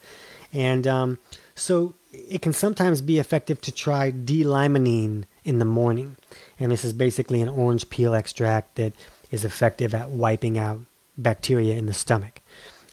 [0.54, 1.20] And um,
[1.56, 6.18] so it can sometimes be effective to try D-limonene in the morning.
[6.60, 8.94] And this is basically an orange peel extract that
[9.32, 10.80] is effective at wiping out
[11.18, 12.42] bacteria in the stomach.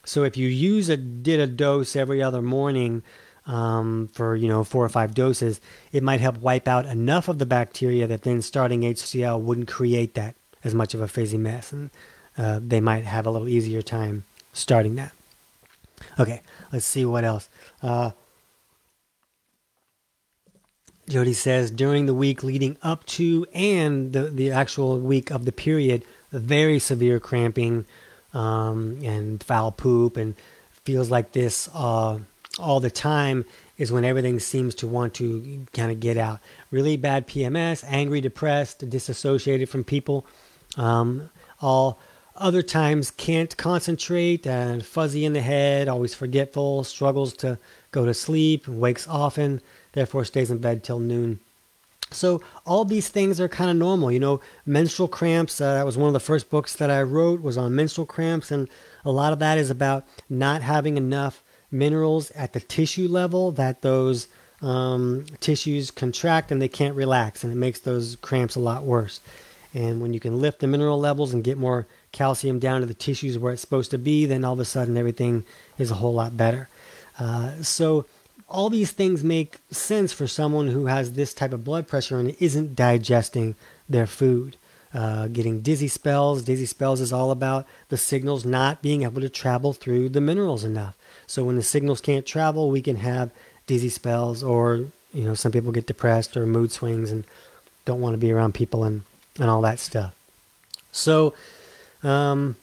[0.04, 3.02] So if you use a did a dose every other morning
[3.46, 5.60] um, for you know four or five doses,
[5.92, 10.14] it might help wipe out enough of the bacteria that then starting HCl wouldn't create
[10.14, 11.90] that as much of a fizzy mess, and
[12.38, 15.12] uh, they might have a little easier time starting that.
[16.18, 17.48] Okay, let's see what else.
[17.82, 18.10] Uh,
[21.08, 25.52] Jody says during the week leading up to and the, the actual week of the
[25.52, 27.84] period, very severe cramping
[28.32, 30.34] um, and foul poop and
[30.84, 32.18] feels like this uh,
[32.58, 33.44] all the time
[33.76, 36.40] is when everything seems to want to kind of get out.
[36.70, 40.26] Really bad PMS, angry, depressed, disassociated from people.
[40.76, 41.98] Um, all
[42.36, 47.58] other times can't concentrate and fuzzy in the head, always forgetful, struggles to
[47.90, 49.60] go to sleep, wakes often,
[49.92, 51.40] therefore stays in bed till noon.
[52.10, 54.12] So all these things are kind of normal.
[54.12, 57.42] You know, menstrual cramps, uh, that was one of the first books that I wrote
[57.42, 58.68] was on menstrual cramps and
[59.04, 61.42] a lot of that is about not having enough
[61.74, 64.28] minerals at the tissue level that those
[64.62, 69.20] um, tissues contract and they can't relax, and it makes those cramps a lot worse.
[69.74, 72.94] And when you can lift the mineral levels and get more calcium down to the
[72.94, 75.44] tissues where it's supposed to be, then all of a sudden everything
[75.76, 76.68] is a whole lot better.
[77.18, 78.06] Uh, so,
[78.48, 82.36] all these things make sense for someone who has this type of blood pressure and
[82.38, 83.56] isn't digesting
[83.88, 84.56] their food.
[84.92, 86.44] Uh, getting dizzy spells.
[86.44, 90.62] Dizzy spells is all about the signals not being able to travel through the minerals
[90.62, 90.94] enough.
[91.26, 93.30] So when the signals can't travel, we can have
[93.66, 97.24] dizzy spells, or you know, some people get depressed or mood swings and
[97.84, 99.02] don't want to be around people and
[99.38, 100.14] and all that stuff.
[100.92, 101.34] So,
[102.02, 102.56] um,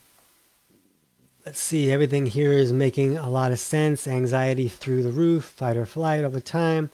[1.46, 1.92] let's see.
[1.92, 4.08] Everything here is making a lot of sense.
[4.08, 6.90] Anxiety through the roof, fight or flight all the time.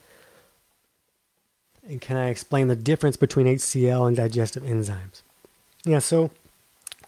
[1.88, 5.22] And can I explain the difference between HCl and digestive enzymes?
[5.84, 6.30] Yeah, so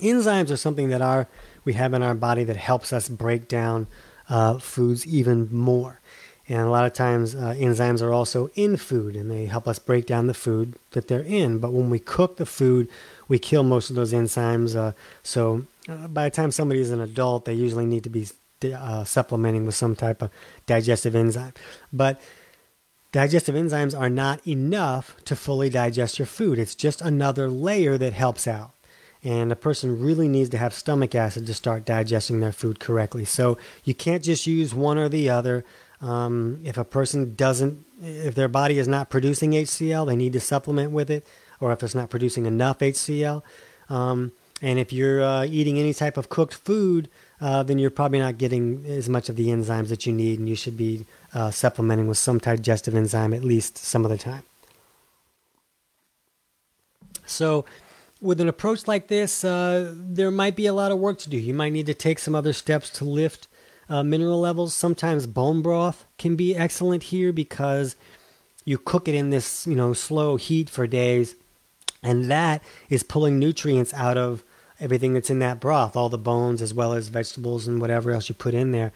[0.00, 1.26] enzymes are something that our
[1.64, 3.86] we have in our body that helps us break down
[4.30, 6.00] uh, foods even more.
[6.48, 9.78] And a lot of times, uh, enzymes are also in food and they help us
[9.78, 11.58] break down the food that they're in.
[11.58, 12.88] But when we cook the food,
[13.28, 14.74] we kill most of those enzymes.
[14.74, 18.26] Uh, so uh, by the time somebody is an adult, they usually need to be
[18.64, 20.30] uh, supplementing with some type of
[20.66, 21.54] digestive enzyme.
[21.92, 22.20] But
[23.12, 26.58] digestive enzymes are not enough to fully digest your food.
[26.58, 28.74] It's just another layer that helps out.
[29.22, 33.24] And a person really needs to have stomach acid to start digesting their food correctly.
[33.24, 35.64] So you can't just use one or the other.
[36.00, 40.40] Um, if a person doesn't, if their body is not producing HCl, they need to
[40.40, 41.26] supplement with it,
[41.60, 43.42] or if it's not producing enough HCl.
[43.90, 47.08] Um, and if you're uh, eating any type of cooked food,
[47.40, 50.48] uh, then you're probably not getting as much of the enzymes that you need, and
[50.48, 54.42] you should be uh, supplementing with some digestive enzyme at least some of the time.
[57.24, 57.64] So,
[58.20, 61.38] with an approach like this, uh, there might be a lot of work to do.
[61.38, 63.48] You might need to take some other steps to lift
[63.88, 64.74] uh, mineral levels.
[64.74, 67.96] Sometimes bone broth can be excellent here because
[68.64, 71.34] you cook it in this, you know, slow heat for days,
[72.02, 74.44] and that is pulling nutrients out of
[74.78, 78.28] everything that's in that broth, all the bones as well as vegetables and whatever else
[78.28, 78.92] you put in there,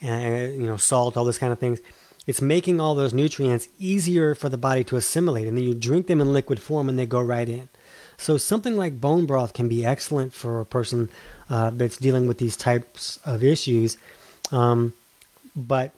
[0.00, 1.80] and you know, salt, all those kind of things.
[2.26, 6.08] It's making all those nutrients easier for the body to assimilate, and then you drink
[6.08, 7.68] them in liquid form and they go right in.
[8.18, 11.10] So something like bone broth can be excellent for a person
[11.50, 13.98] uh, that's dealing with these types of issues,
[14.50, 14.94] um,
[15.54, 15.92] but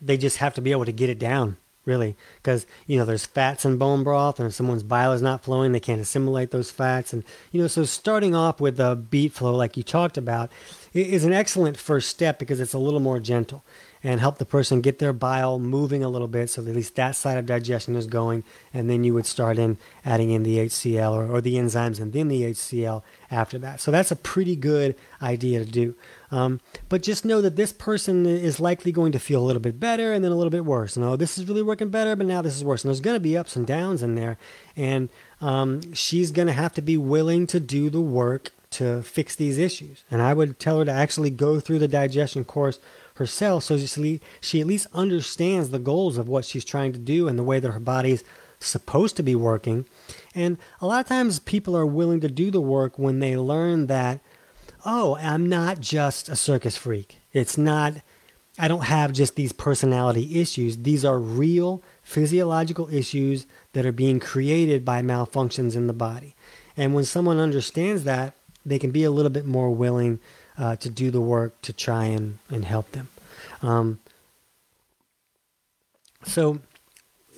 [0.00, 3.24] they just have to be able to get it down really because you know there's
[3.24, 6.70] fats in bone broth and if someone's bile is not flowing they can't assimilate those
[6.70, 10.50] fats and you know so starting off with the beet flow like you talked about
[10.92, 13.64] is an excellent first step because it's a little more gentle
[14.06, 17.16] and help the person get their bile moving a little bit so at least that
[17.16, 21.12] side of digestion is going and then you would start in adding in the hcl
[21.12, 24.94] or, or the enzymes and then the hcl after that so that's a pretty good
[25.20, 25.94] idea to do
[26.30, 29.78] um, but just know that this person is likely going to feel a little bit
[29.78, 30.96] better and then a little bit worse.
[30.96, 32.82] Know, this is really working better, but now this is worse.
[32.82, 34.36] And there's going to be ups and downs in there.
[34.74, 35.08] And
[35.40, 39.58] um, she's going to have to be willing to do the work to fix these
[39.58, 40.04] issues.
[40.10, 42.78] And I would tell her to actually go through the digestion course
[43.16, 47.28] herself so she, she at least understands the goals of what she's trying to do
[47.28, 48.24] and the way that her body's
[48.58, 49.86] supposed to be working.
[50.34, 53.86] And a lot of times people are willing to do the work when they learn
[53.86, 54.20] that,
[54.84, 57.18] oh, I'm not just a circus freak.
[57.32, 57.94] It's not,
[58.58, 60.78] I don't have just these personality issues.
[60.78, 66.34] These are real physiological issues that are being created by malfunctions in the body.
[66.76, 70.18] And when someone understands that, they can be a little bit more willing
[70.58, 73.08] uh, to do the work to try and, and help them.
[73.62, 74.00] Um,
[76.24, 76.60] so,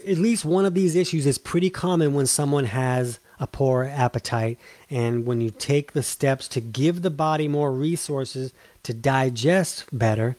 [0.07, 4.59] at least one of these issues is pretty common when someone has a poor appetite.
[4.91, 8.53] And when you take the steps to give the body more resources
[8.85, 10.37] to digest better,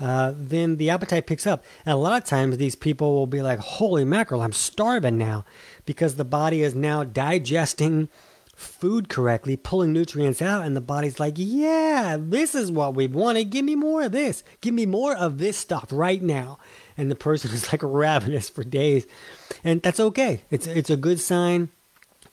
[0.00, 1.64] uh, then the appetite picks up.
[1.84, 5.44] And a lot of times these people will be like, holy mackerel, I'm starving now
[5.84, 8.08] because the body is now digesting
[8.58, 13.50] food correctly, pulling nutrients out, and the body's like, yeah, this is what we wanted.
[13.50, 14.42] Give me more of this.
[14.60, 16.58] Give me more of this stuff right now.
[16.96, 19.06] And the person is like ravenous for days.
[19.62, 20.42] And that's okay.
[20.50, 21.70] It's it's a good sign.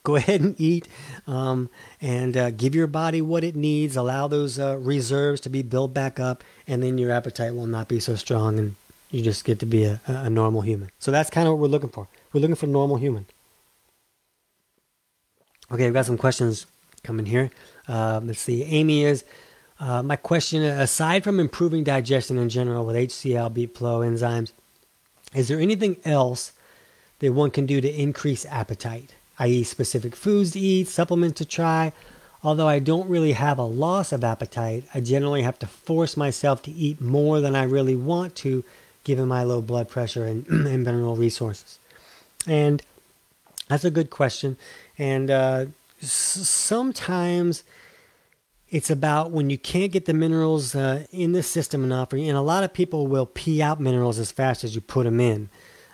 [0.02, 0.86] Go ahead and eat
[1.26, 1.68] um,
[2.00, 3.96] and uh, give your body what it needs.
[3.96, 7.88] Allow those uh, reserves to be built back up, and then your appetite will not
[7.88, 8.76] be so strong, and
[9.10, 10.90] you just get to be a, a normal human.
[11.00, 12.06] So that's kind of what we're looking for.
[12.32, 13.26] We're looking for normal human.
[15.70, 16.66] Okay, I've got some questions
[17.02, 17.50] coming here.
[17.88, 18.62] Uh, let's see.
[18.64, 19.24] Amy is
[19.80, 20.62] uh, my question.
[20.62, 24.52] Aside from improving digestion in general with HCl, beet flow enzymes,
[25.34, 26.52] is there anything else
[27.18, 29.14] that one can do to increase appetite?
[29.38, 31.92] I.e., specific foods to eat, supplements to try.
[32.42, 36.62] Although I don't really have a loss of appetite, I generally have to force myself
[36.62, 38.64] to eat more than I really want to,
[39.04, 41.78] given my low blood pressure and, and mineral resources.
[42.46, 42.82] And
[43.68, 44.56] that's a good question.
[44.98, 45.66] And uh,
[46.00, 47.64] sometimes
[48.68, 52.40] it's about when you can't get the minerals uh, in the system enough, and a
[52.40, 55.48] lot of people will pee out minerals as fast as you put them in.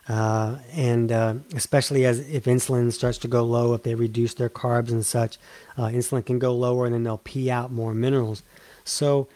[0.09, 4.49] Uh, and uh, especially as if insulin starts to go low, if they reduce their
[4.49, 5.39] carbs and such,
[5.77, 8.43] uh, insulin can go lower, and then they'll pee out more minerals.
[8.85, 9.29] So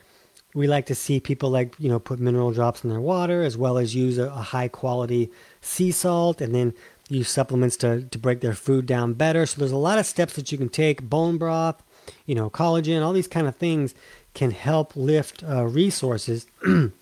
[0.54, 3.56] we like to see people like you know put mineral drops in their water, as
[3.56, 6.74] well as use a, a high quality sea salt, and then
[7.08, 9.46] use supplements to, to break their food down better.
[9.46, 11.02] So there's a lot of steps that you can take.
[11.02, 11.82] Bone broth,
[12.26, 13.94] you know, collagen, all these kind of things
[14.34, 16.46] can help lift uh, resources.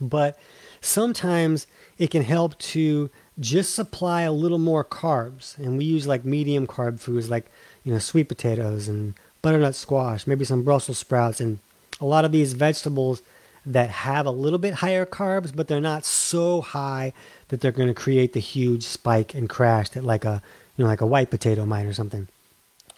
[0.00, 0.38] but
[0.80, 1.66] sometimes
[1.98, 5.58] it can help to just supply a little more carbs.
[5.58, 7.46] And we use like medium carb foods like,
[7.84, 11.58] you know, sweet potatoes and butternut squash, maybe some Brussels sprouts, and
[12.00, 13.22] a lot of these vegetables
[13.64, 17.12] that have a little bit higher carbs, but they're not so high
[17.48, 20.42] that they're going to create the huge spike and crash that like a
[20.76, 22.28] you know like a white potato might or something.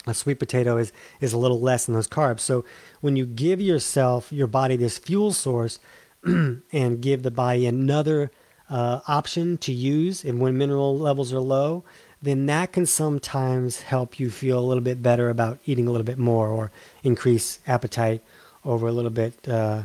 [0.06, 2.40] A sweet potato is is a little less than those carbs.
[2.40, 2.64] So
[3.00, 5.78] when you give yourself your body this fuel source
[6.24, 8.30] and give the body another
[8.70, 11.84] uh, option to use and when mineral levels are low,
[12.22, 16.06] then that can sometimes help you feel a little bit better about eating a little
[16.06, 16.70] bit more or
[17.02, 18.22] increase appetite
[18.64, 19.82] over a little bit uh,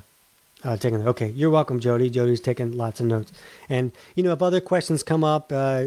[0.63, 1.07] uh, taking.
[1.07, 2.09] Okay, you're welcome, Jody.
[2.09, 3.31] Jody's taking lots of notes.
[3.69, 5.85] And you know, if other questions come up uh,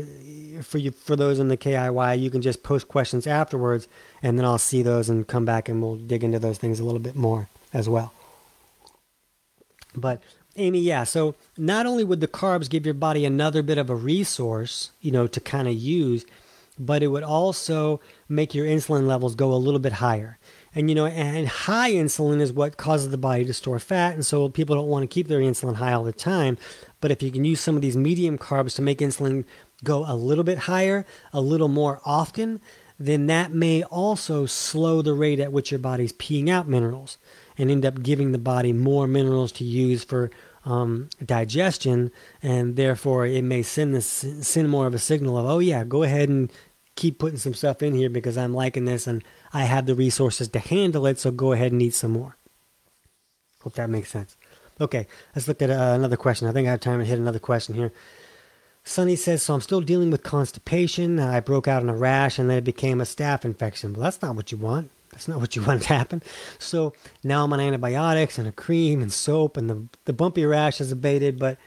[0.63, 3.89] for you for those in the KIY, you can just post questions afterwards,
[4.23, 6.85] and then I'll see those and come back and we'll dig into those things a
[6.85, 8.13] little bit more as well.
[9.95, 10.23] But
[10.57, 11.05] Amy, yeah.
[11.05, 15.11] So not only would the carbs give your body another bit of a resource, you
[15.11, 16.25] know, to kind of use,
[16.79, 20.39] but it would also make your insulin levels go a little bit higher.
[20.75, 24.25] And you know, and high insulin is what causes the body to store fat, and
[24.25, 26.57] so people don't want to keep their insulin high all the time.
[27.01, 29.45] But if you can use some of these medium carbs to make insulin
[29.85, 32.61] go a little bit higher, a little more often,
[32.99, 37.19] then that may also slow the rate at which your body's peeing out minerals
[37.59, 40.31] and end up giving the body more minerals to use for
[40.65, 42.13] um, digestion,
[42.43, 46.03] and therefore it may send this send more of a signal of, oh yeah, go
[46.03, 46.53] ahead and
[46.95, 50.49] keep putting some stuff in here because I'm liking this and I have the resources
[50.49, 51.19] to handle it.
[51.19, 52.37] So go ahead and eat some more.
[53.63, 54.37] Hope that makes sense.
[54.81, 56.49] Okay, let's look at uh, another question.
[56.49, 57.93] I think I have time to hit another question here.
[58.85, 61.21] Sunny says, so I'm still dealing with constipation.
[61.21, 63.93] I broke out in a rash and then it became a staph infection.
[63.93, 64.91] Well, that's not what you want.
[65.13, 66.23] That's not what you want to happen.
[66.59, 66.93] So
[67.23, 70.91] now I'm on antibiotics and a cream and soap, and the, the bumpy rash has
[70.91, 71.59] abated, but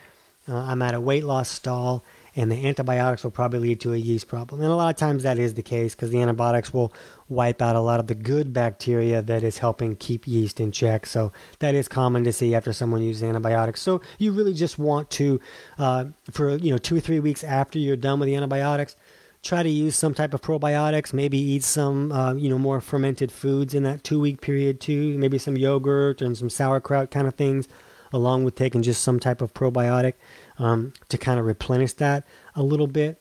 [0.47, 2.03] uh, I'm at a weight loss stall,
[2.35, 4.61] and the antibiotics will probably lead to a yeast problem.
[4.61, 6.91] And a lot of times that is the case because the antibiotics will
[7.27, 11.05] wipe out a lot of the good bacteria that is helping keep yeast in check.
[11.05, 13.81] So that is common to see after someone uses antibiotics.
[13.81, 15.39] So you really just want to,
[15.79, 18.95] uh, for you know, two or three weeks after you're done with the antibiotics,
[19.41, 21.13] try to use some type of probiotics.
[21.13, 25.17] Maybe eat some, uh, you know, more fermented foods in that two week period too.
[25.17, 27.67] Maybe some yogurt and some sauerkraut kind of things,
[28.13, 30.13] along with taking just some type of probiotic
[30.59, 32.23] um, to kind of replenish that
[32.55, 33.19] a little bit.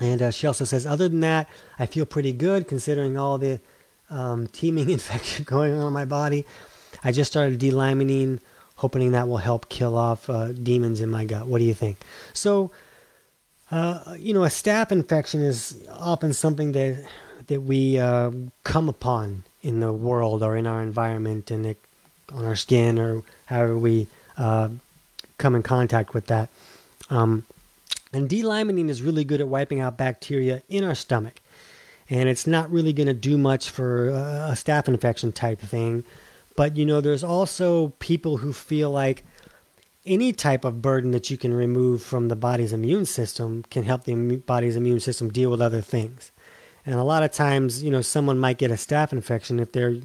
[0.00, 3.60] And uh, she also says, other than that, I feel pretty good considering all the
[4.10, 6.46] um, teeming infection going on in my body.
[7.04, 8.40] I just started D-limonene,
[8.76, 11.46] hoping that will help kill off uh, demons in my gut.
[11.46, 11.98] What do you think?
[12.32, 12.70] So
[13.70, 17.04] uh, you know, a staph infection is often something that
[17.48, 18.30] that we uh,
[18.64, 21.78] come upon in the world or in our environment, and it,
[22.32, 24.68] on our skin or however we uh,
[25.36, 26.48] come in contact with that.
[27.10, 27.44] Um,
[28.12, 31.40] and D-limonene is really good at wiping out bacteria in our stomach,
[32.08, 36.04] and it's not really going to do much for uh, a staph infection type thing.
[36.56, 39.24] But you know, there's also people who feel like
[40.06, 44.04] any type of burden that you can remove from the body's immune system can help
[44.04, 44.14] the
[44.46, 46.32] body's immune system deal with other things.
[46.86, 49.96] And a lot of times, you know, someone might get a staph infection if their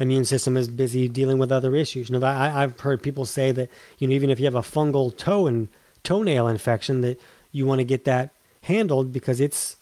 [0.00, 2.08] immune system is busy dealing with other issues.
[2.08, 4.60] You know, I, have heard people say that, you know, even if you have a
[4.60, 5.68] fungal toe and
[6.02, 7.20] toenail infection, that
[7.54, 8.30] you want to get that
[8.62, 9.76] handled because it's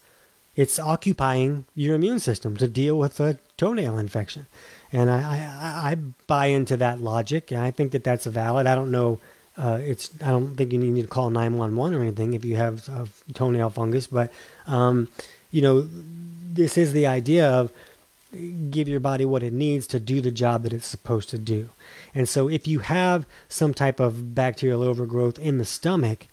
[0.55, 4.45] it's occupying your immune system to deal with a toenail infection.
[4.91, 5.95] And I, I, I
[6.27, 8.67] buy into that logic, and I think that that's valid.
[8.67, 9.19] I don't know
[9.57, 12.87] uh, it's I don't think you need to call 911 or anything if you have
[12.89, 14.31] a toenail fungus, but
[14.67, 15.09] um,
[15.51, 17.71] you know this is the idea of
[18.71, 21.69] give your body what it needs to do the job that it's supposed to do.
[22.15, 26.25] And so if you have some type of bacterial overgrowth in the stomach,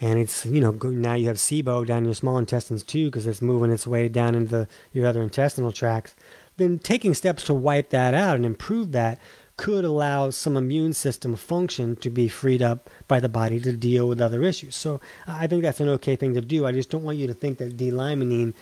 [0.00, 3.42] and it's you know now you have SIBO down your small intestines too because it's
[3.42, 6.14] moving its way down into the, your other intestinal tracts,
[6.56, 9.18] then taking steps to wipe that out and improve that
[9.58, 14.06] could allow some immune system function to be freed up by the body to deal
[14.08, 14.76] with other issues.
[14.76, 16.64] So I think that's an okay thing to do.
[16.64, 18.54] I just don't want you to think that D-limonene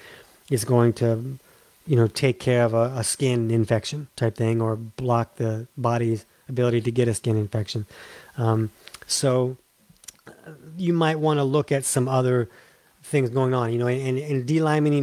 [0.51, 1.39] is going to,
[1.87, 6.25] you know, take care of a, a skin infection type thing or block the body's
[6.49, 7.85] ability to get a skin infection.
[8.39, 8.71] Um,
[9.07, 9.59] so
[10.77, 12.49] you might want to look at some other
[13.03, 14.51] things going on, you know, and, and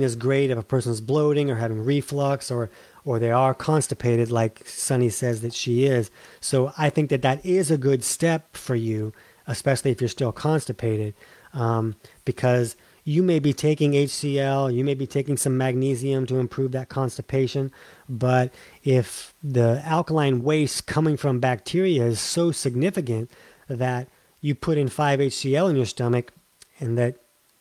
[0.03, 2.69] is great if a person's bloating or having reflux or
[3.05, 6.09] or they are constipated, like Sunny says that she is.
[6.39, 9.11] So I think that that is a good step for you,
[9.45, 11.13] especially if you're still constipated,
[11.53, 16.71] um, because you may be taking HCl, you may be taking some magnesium to improve
[16.71, 17.71] that constipation,
[18.07, 18.53] but
[18.83, 23.29] if the alkaline waste coming from bacteria is so significant
[23.67, 24.07] that
[24.43, 26.33] you put in 5-HCl in your stomach
[26.79, 27.15] and that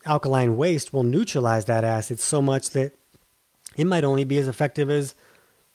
[0.04, 2.92] alkaline waste will neutralize that acid so much that
[3.76, 5.14] it might only be as effective as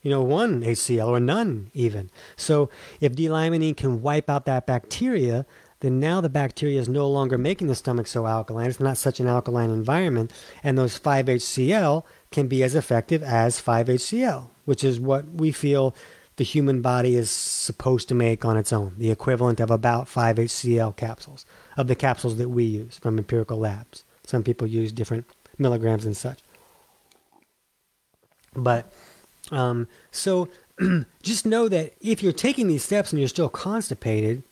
[0.02, 2.10] you know, one HCl or none even.
[2.36, 2.70] So
[3.02, 5.46] if D-limonene can wipe out that bacteria,
[5.80, 8.70] then now the bacteria is no longer making the stomach so alkaline.
[8.70, 10.32] It's not such an alkaline environment.
[10.64, 15.96] And those 5-HCl can be as effective as 5-HCl, which is what we feel
[16.38, 20.38] the human body is supposed to make on its own, the equivalent of about 5
[20.38, 24.04] HCl capsules, of the capsules that we use from empirical labs.
[24.26, 25.26] Some people use different
[25.58, 26.40] milligrams and such.
[28.56, 28.92] But
[29.52, 30.50] um, so
[31.24, 34.44] just know that if you're taking these steps and you're still constipated,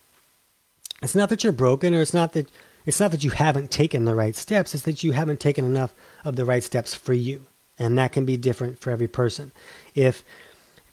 [1.03, 2.49] it's not that you're broken or it's not that
[2.86, 5.93] it's not that you haven't taken the right steps, it's that you haven't taken enough
[6.23, 7.45] of the right steps for you.
[7.77, 9.51] And that can be different for every person.
[9.95, 10.23] If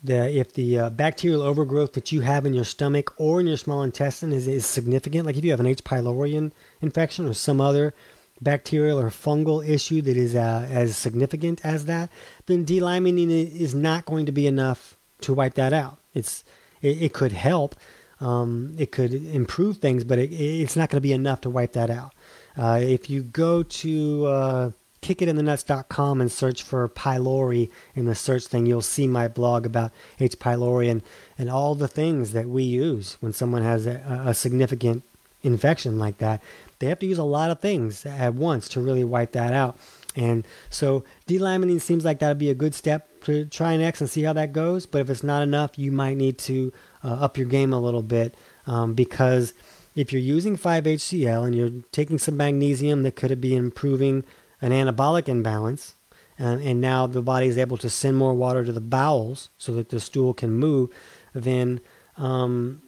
[0.03, 3.57] the if the uh, bacterial overgrowth that you have in your stomach or in your
[3.57, 5.85] small intestine is, is significant, like if you have an H.
[5.85, 6.51] pylori
[6.81, 7.95] infection or some other
[8.41, 12.11] bacterial or fungal issue that is uh, as significant as that,
[12.47, 15.99] then D-limonene is not going to be enough to wipe that out.
[16.13, 16.45] It's
[16.81, 17.77] it, it could help,
[18.21, 21.73] um, it could improve things, but it, it's not going to be enough to wipe
[21.75, 22.13] that out.
[22.59, 24.71] Uh, if you go to uh,
[25.03, 30.39] kickitnaturally.com and search for pylori in the search thing, you'll see my blog about H.
[30.39, 31.03] pylori and,
[31.37, 35.03] and all the things that we use when someone has a, a significant
[35.43, 36.41] infection like that.
[36.79, 39.77] They have to use a lot of things at once to really wipe that out.
[40.15, 44.11] And so D-limonene seems like that would be a good step to try next and
[44.11, 44.87] see how that goes.
[44.87, 46.73] But if it's not enough, you might need to
[47.03, 48.35] uh, up your game a little bit
[48.67, 49.55] um, because
[49.95, 54.25] if you're using 5-HCl and you're taking some magnesium that could be improving
[54.63, 55.97] an anabolic imbalance,
[56.39, 59.75] and, and now the body is able to send more water to the bowels so
[59.75, 60.89] that the stool can move,
[61.35, 61.81] then
[62.17, 62.81] um,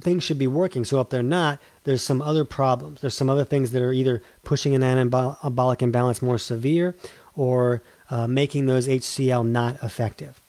[0.00, 0.84] things should be working.
[0.84, 3.00] So if they're not, there's some other problems.
[3.00, 6.96] There's some other things that are either pushing an anabolic imbalance more severe
[7.36, 10.40] or uh, making those HCl not effective.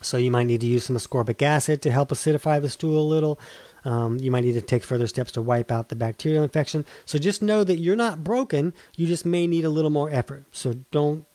[0.00, 3.06] So you might need to use some ascorbic acid to help acidify the stool a
[3.06, 3.38] little.
[3.84, 6.86] Um, you might need to take further steps to wipe out the bacterial infection.
[7.04, 8.72] So just know that you're not broken.
[8.96, 10.44] You just may need a little more effort.
[10.52, 11.26] So don't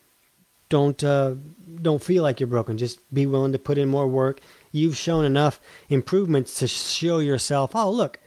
[0.68, 1.34] don't uh,
[1.82, 2.78] don't feel like you're broken.
[2.78, 4.40] Just be willing to put in more work.
[4.72, 8.18] You've shown enough improvements to show yourself, oh look,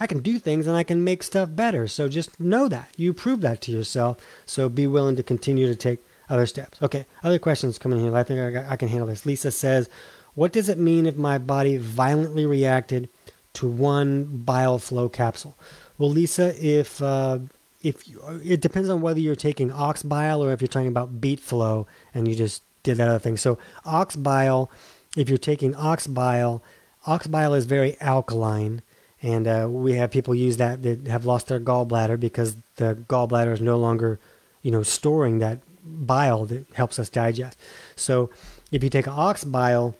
[0.00, 1.86] I can do things and I can make stuff better.
[1.86, 4.18] So just know that you prove that to yourself.
[4.46, 6.82] So be willing to continue to take other steps.
[6.82, 8.14] Okay, other questions coming here.
[8.16, 9.26] I think I, I can handle this.
[9.26, 9.88] Lisa says,
[10.34, 13.08] "What does it mean if my body violently reacted?"
[13.54, 15.56] To one bile flow capsule.
[15.98, 17.38] Well, Lisa, if uh,
[17.82, 21.20] if you, it depends on whether you're taking ox bile or if you're talking about
[21.20, 23.36] beet flow and you just did that other thing.
[23.36, 24.70] So ox bile,
[25.16, 26.62] if you're taking ox bile,
[27.06, 28.82] ox bile is very alkaline,
[29.20, 33.52] and uh, we have people use that that have lost their gallbladder because the gallbladder
[33.52, 34.18] is no longer,
[34.62, 37.58] you know, storing that bile that helps us digest.
[37.96, 38.30] So
[38.70, 39.96] if you take ox bile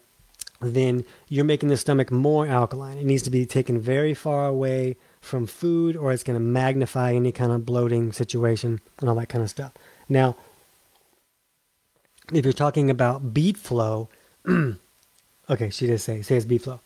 [0.71, 2.99] then you're making the stomach more alkaline.
[2.99, 7.13] It needs to be taken very far away from food or it's going to magnify
[7.13, 9.73] any kind of bloating situation and all that kind of stuff.
[10.09, 10.37] Now,
[12.33, 14.09] if you're talking about beet flow,
[15.51, 16.81] okay, she does say, say it's beet flow.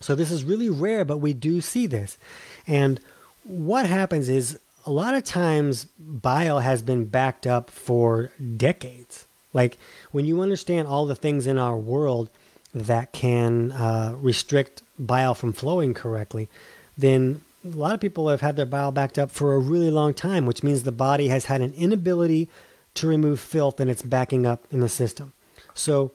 [0.00, 2.18] So this is really rare, but we do see this.
[2.66, 3.00] And
[3.44, 9.26] what happens is a lot of times bile has been backed up for decades.
[9.52, 9.78] Like
[10.12, 12.30] when you understand all the things in our world,
[12.76, 16.48] that can uh, restrict bile from flowing correctly,
[16.96, 20.12] then a lot of people have had their bile backed up for a really long
[20.12, 22.48] time, which means the body has had an inability
[22.94, 25.32] to remove filth and it's backing up in the system.
[25.74, 26.12] So,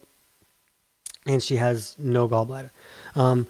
[1.26, 2.70] and she has no gallbladder.
[3.16, 3.48] Um,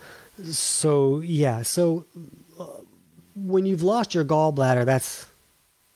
[0.50, 2.06] so, yeah, so
[2.58, 2.66] uh,
[3.36, 5.26] when you've lost your gallbladder, that's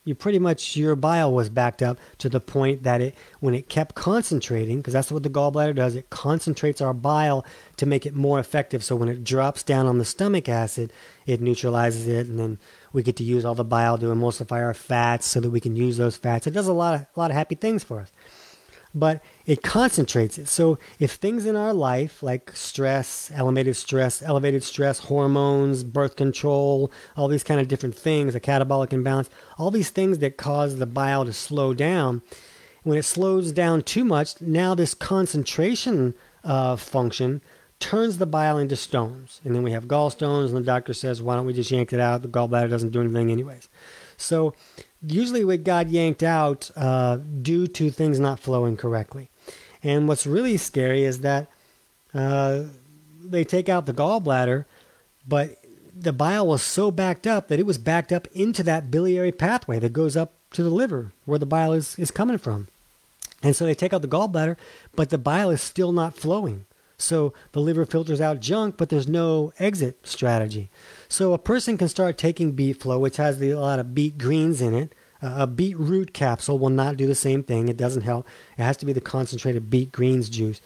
[0.05, 3.67] you pretty much your bile was backed up to the point that it when it
[3.67, 7.43] kept concentrating because that's what the gallbladder does it concentrates our bile
[7.75, 8.83] to make it more effective.
[8.83, 10.93] So when it drops down on the stomach acid
[11.25, 12.59] it neutralizes it and then
[12.93, 15.75] we get to use all the bile to emulsify our fats so that we can
[15.75, 16.47] use those fats.
[16.47, 18.11] It does a lot of a lot of happy things for us
[18.95, 20.47] but it concentrates it.
[20.47, 26.91] So if things in our life like stress, elevated stress, elevated stress hormones, birth control,
[27.17, 29.29] all these kind of different things, a catabolic imbalance,
[29.59, 32.21] all these things that cause the bile to slow down,
[32.83, 37.41] when it slows down too much, now this concentration uh, function
[37.79, 39.41] turns the bile into stones.
[39.43, 41.99] And then we have gallstones, and the doctor says, why don't we just yank it
[41.99, 42.21] out?
[42.21, 43.67] The gallbladder doesn't do anything anyways.
[44.17, 44.53] So
[45.07, 49.29] usually it got yanked out uh, due to things not flowing correctly.
[49.83, 51.47] And what's really scary is that
[52.13, 52.63] uh,
[53.23, 54.65] they take out the gallbladder,
[55.27, 55.63] but
[55.95, 59.79] the bile was so backed up that it was backed up into that biliary pathway
[59.79, 62.67] that goes up to the liver where the bile is, is coming from.
[63.43, 64.57] And so they take out the gallbladder,
[64.95, 66.65] but the bile is still not flowing.
[66.97, 70.69] So the liver filters out junk, but there's no exit strategy.
[71.07, 74.61] So a person can start taking beet flow, which has a lot of beet greens
[74.61, 77.67] in it, a beetroot capsule will not do the same thing.
[77.67, 78.27] It doesn't help.
[78.57, 80.61] It has to be the concentrated beet greens juice.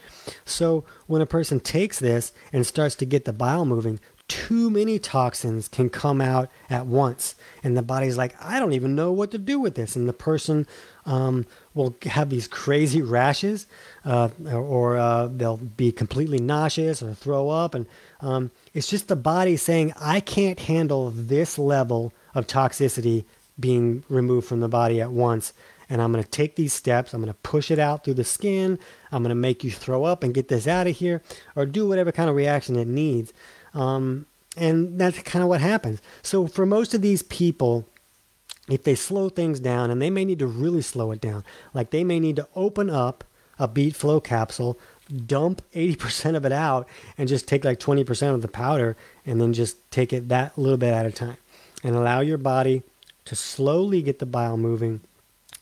[0.46, 5.00] So when a person takes this and starts to get the bile moving, too many
[5.00, 7.36] toxins can come out at once.
[7.64, 9.96] And the body's like, I don't even know what to do with this.
[9.96, 10.68] And the person
[11.06, 13.66] um, will have these crazy rashes,
[14.06, 17.74] uh, or uh, they'll be completely nauseous or throw up.
[17.74, 17.88] And
[18.22, 23.26] um, it's just the body saying, I can't handle this level of toxicity
[23.60, 25.54] being removed from the body at once.
[25.90, 27.14] And I'm going to take these steps.
[27.14, 28.78] I'm going to push it out through the skin.
[29.12, 31.24] I'm going to make you throw up and get this out of here,
[31.56, 33.34] or do whatever kind of reaction it needs.
[33.74, 36.00] Um, and that's kind of what happens.
[36.22, 37.88] So for most of these people,
[38.70, 41.44] if they slow things down, and they may need to really slow it down,
[41.74, 43.24] like they may need to open up
[43.58, 44.80] a beet flow capsule,
[45.26, 46.88] dump 80% of it out,
[47.18, 48.96] and just take like 20% of the powder,
[49.26, 51.38] and then just take it that little bit at a time,
[51.84, 52.84] and allow your body
[53.26, 55.02] to slowly get the bile moving.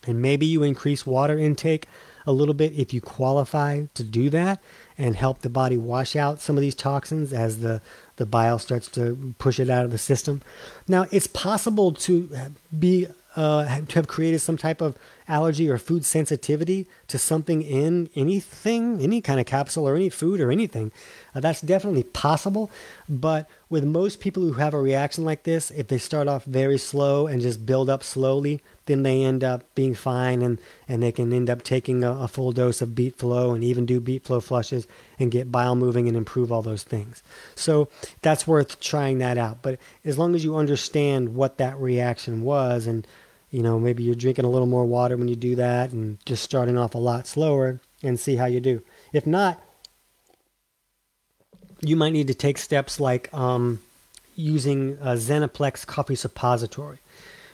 [0.06, 1.88] And maybe you increase water intake
[2.26, 4.60] a little bit if you qualify to do that
[4.98, 7.82] and help the body wash out some of these toxins as the,
[8.18, 10.41] the bile starts to push it out of the system.
[10.88, 12.30] Now, it's possible to
[12.78, 14.98] be uh, to have created some type of
[15.28, 20.40] allergy or food sensitivity to something in anything, any kind of capsule or any food
[20.40, 20.92] or anything.
[21.36, 22.72] Uh, that's definitely possible.
[23.10, 26.78] But with most people who have a reaction like this, if they start off very
[26.78, 31.12] slow and just build up slowly, then they end up being fine and, and they
[31.12, 34.24] can end up taking a, a full dose of beet flow and even do beet
[34.24, 34.88] flow flushes
[35.20, 37.22] and get bile moving and improve all those things.
[37.56, 37.90] So
[38.22, 39.62] that's worth trying that out.
[39.62, 43.06] But as long as you understand what that reaction was and
[43.52, 46.43] you know, maybe you're drinking a little more water when you do that and just
[46.43, 48.82] starting off a lot slower and see how you do.
[49.14, 49.62] If not,
[51.82, 53.82] you might need to take steps like um,
[54.36, 57.00] using a Zenaplex coffee suppository,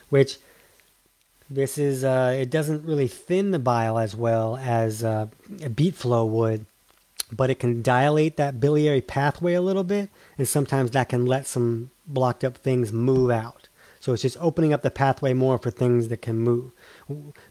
[0.08, 0.38] which
[1.48, 5.26] this is, uh, it doesn't really thin the bile as well as uh,
[5.62, 6.66] a beet flow would,
[7.30, 11.46] but it can dilate that biliary pathway a little bit, and sometimes that can let
[11.46, 13.63] some blocked up things move out.
[14.04, 16.72] So it's just opening up the pathway more for things that can move.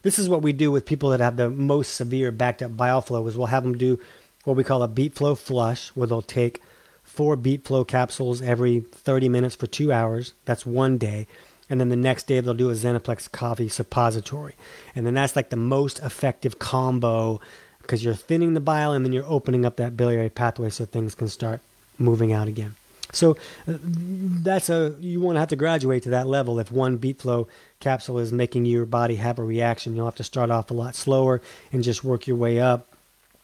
[0.04, 3.02] This is what we do with people that have the most severe backed up bile
[3.02, 4.00] flow is we'll have them do
[4.44, 6.62] what we call a beet flow flush where they'll take
[7.02, 10.34] four beet flow capsules every 30 minutes for two hours.
[10.46, 11.26] That's one day.
[11.72, 14.54] And then the next day they'll do a Zenaplex coffee suppository.
[14.96, 17.42] And then that's like the most effective combo
[17.82, 21.16] because you're thinning the bile and then you're opening up that biliary pathway so things
[21.16, 21.62] can start
[21.98, 22.76] moving out again.
[23.14, 23.38] So
[23.68, 27.48] uh, that's a you won't have to graduate to that level if one beet flow
[27.80, 29.96] capsule is making your body have a reaction.
[29.96, 31.42] You'll have to start off a lot slower
[31.72, 32.90] and just work your way up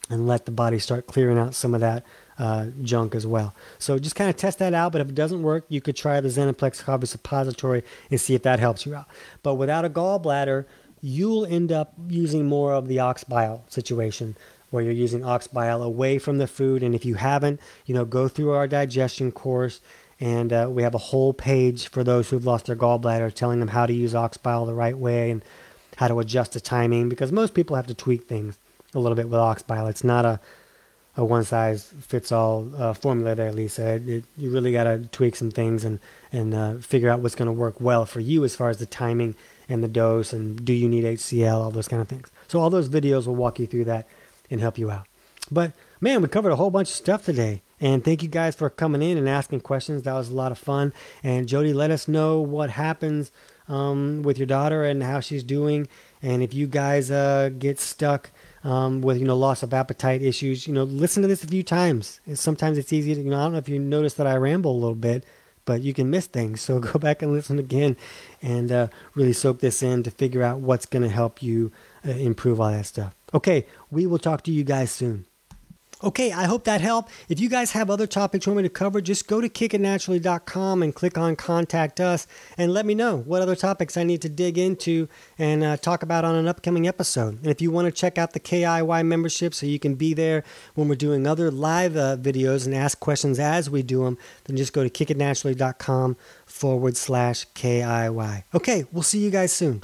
[0.10, 2.04] and let the body start clearing out some of that
[2.40, 3.54] uh, junk as well.
[3.78, 4.92] So just kind of test that out.
[4.92, 8.44] But if it doesn't work, you could try the Zenaplex Coffee Suppository and see if
[8.44, 9.08] that helps you out.
[9.44, 10.66] But without a gallbladder,
[11.02, 14.36] you'll end up using more of the ox bile situation
[14.70, 16.84] where you're using ox bile away from the food.
[16.84, 19.82] And if you haven't, you know, go through our digestion course.
[20.20, 23.70] And uh, we have a whole page for those who've lost their gallbladder telling them
[23.70, 25.44] how to use ox bile the right way and
[25.96, 28.58] how to adjust the timing because most people have to tweak things
[28.94, 29.88] a little bit with ox bile.
[29.88, 30.40] It's not a,
[31.16, 33.96] a one size fits all uh, formula there, Lisa.
[33.96, 36.00] It, it, you really got to tweak some things and,
[36.32, 38.86] and uh, figure out what's going to work well for you as far as the
[38.86, 39.36] timing
[39.70, 42.30] and the dose and do you need HCl, all those kind of things.
[42.48, 44.08] So all those videos will walk you through that
[44.50, 45.08] and help you out.
[45.52, 47.62] But man, we covered a whole bunch of stuff today.
[47.82, 50.04] And thank you guys for coming in and asking questions.
[50.04, 50.94] That was a lot of fun.
[51.24, 53.32] And Jody, let us know what happens
[53.70, 55.88] um, with your daughter and how she's doing.
[56.22, 58.32] And if you guys uh, get stuck
[58.64, 61.64] um, with you know loss of appetite issues, you know, listen to this a few
[61.64, 62.20] times.
[62.34, 63.40] Sometimes it's easy to you know.
[63.40, 65.24] I don't know if you notice that I ramble a little bit,
[65.64, 66.62] but you can miss things.
[66.70, 67.96] So go back and listen again,
[68.42, 71.72] and uh, really soak this in to figure out what's going to help you
[72.06, 73.16] uh, improve all that stuff.
[73.34, 75.26] Okay, we will talk to you guys soon.
[76.02, 77.12] Okay, I hope that helped.
[77.28, 80.82] If you guys have other topics you want me to cover, just go to kickitnaturally.com
[80.82, 82.26] and click on contact us
[82.58, 86.02] and let me know what other topics I need to dig into and uh, talk
[86.02, 87.40] about on an upcoming episode.
[87.40, 90.46] And if you want to check out the KIY membership so you can be there
[90.74, 94.56] when we're doing other live uh, videos and ask questions as we do them, then
[94.56, 96.16] just go to kickitnaturally.com
[96.46, 98.44] forward slash KIY.
[98.56, 99.82] Okay, we'll see you guys soon.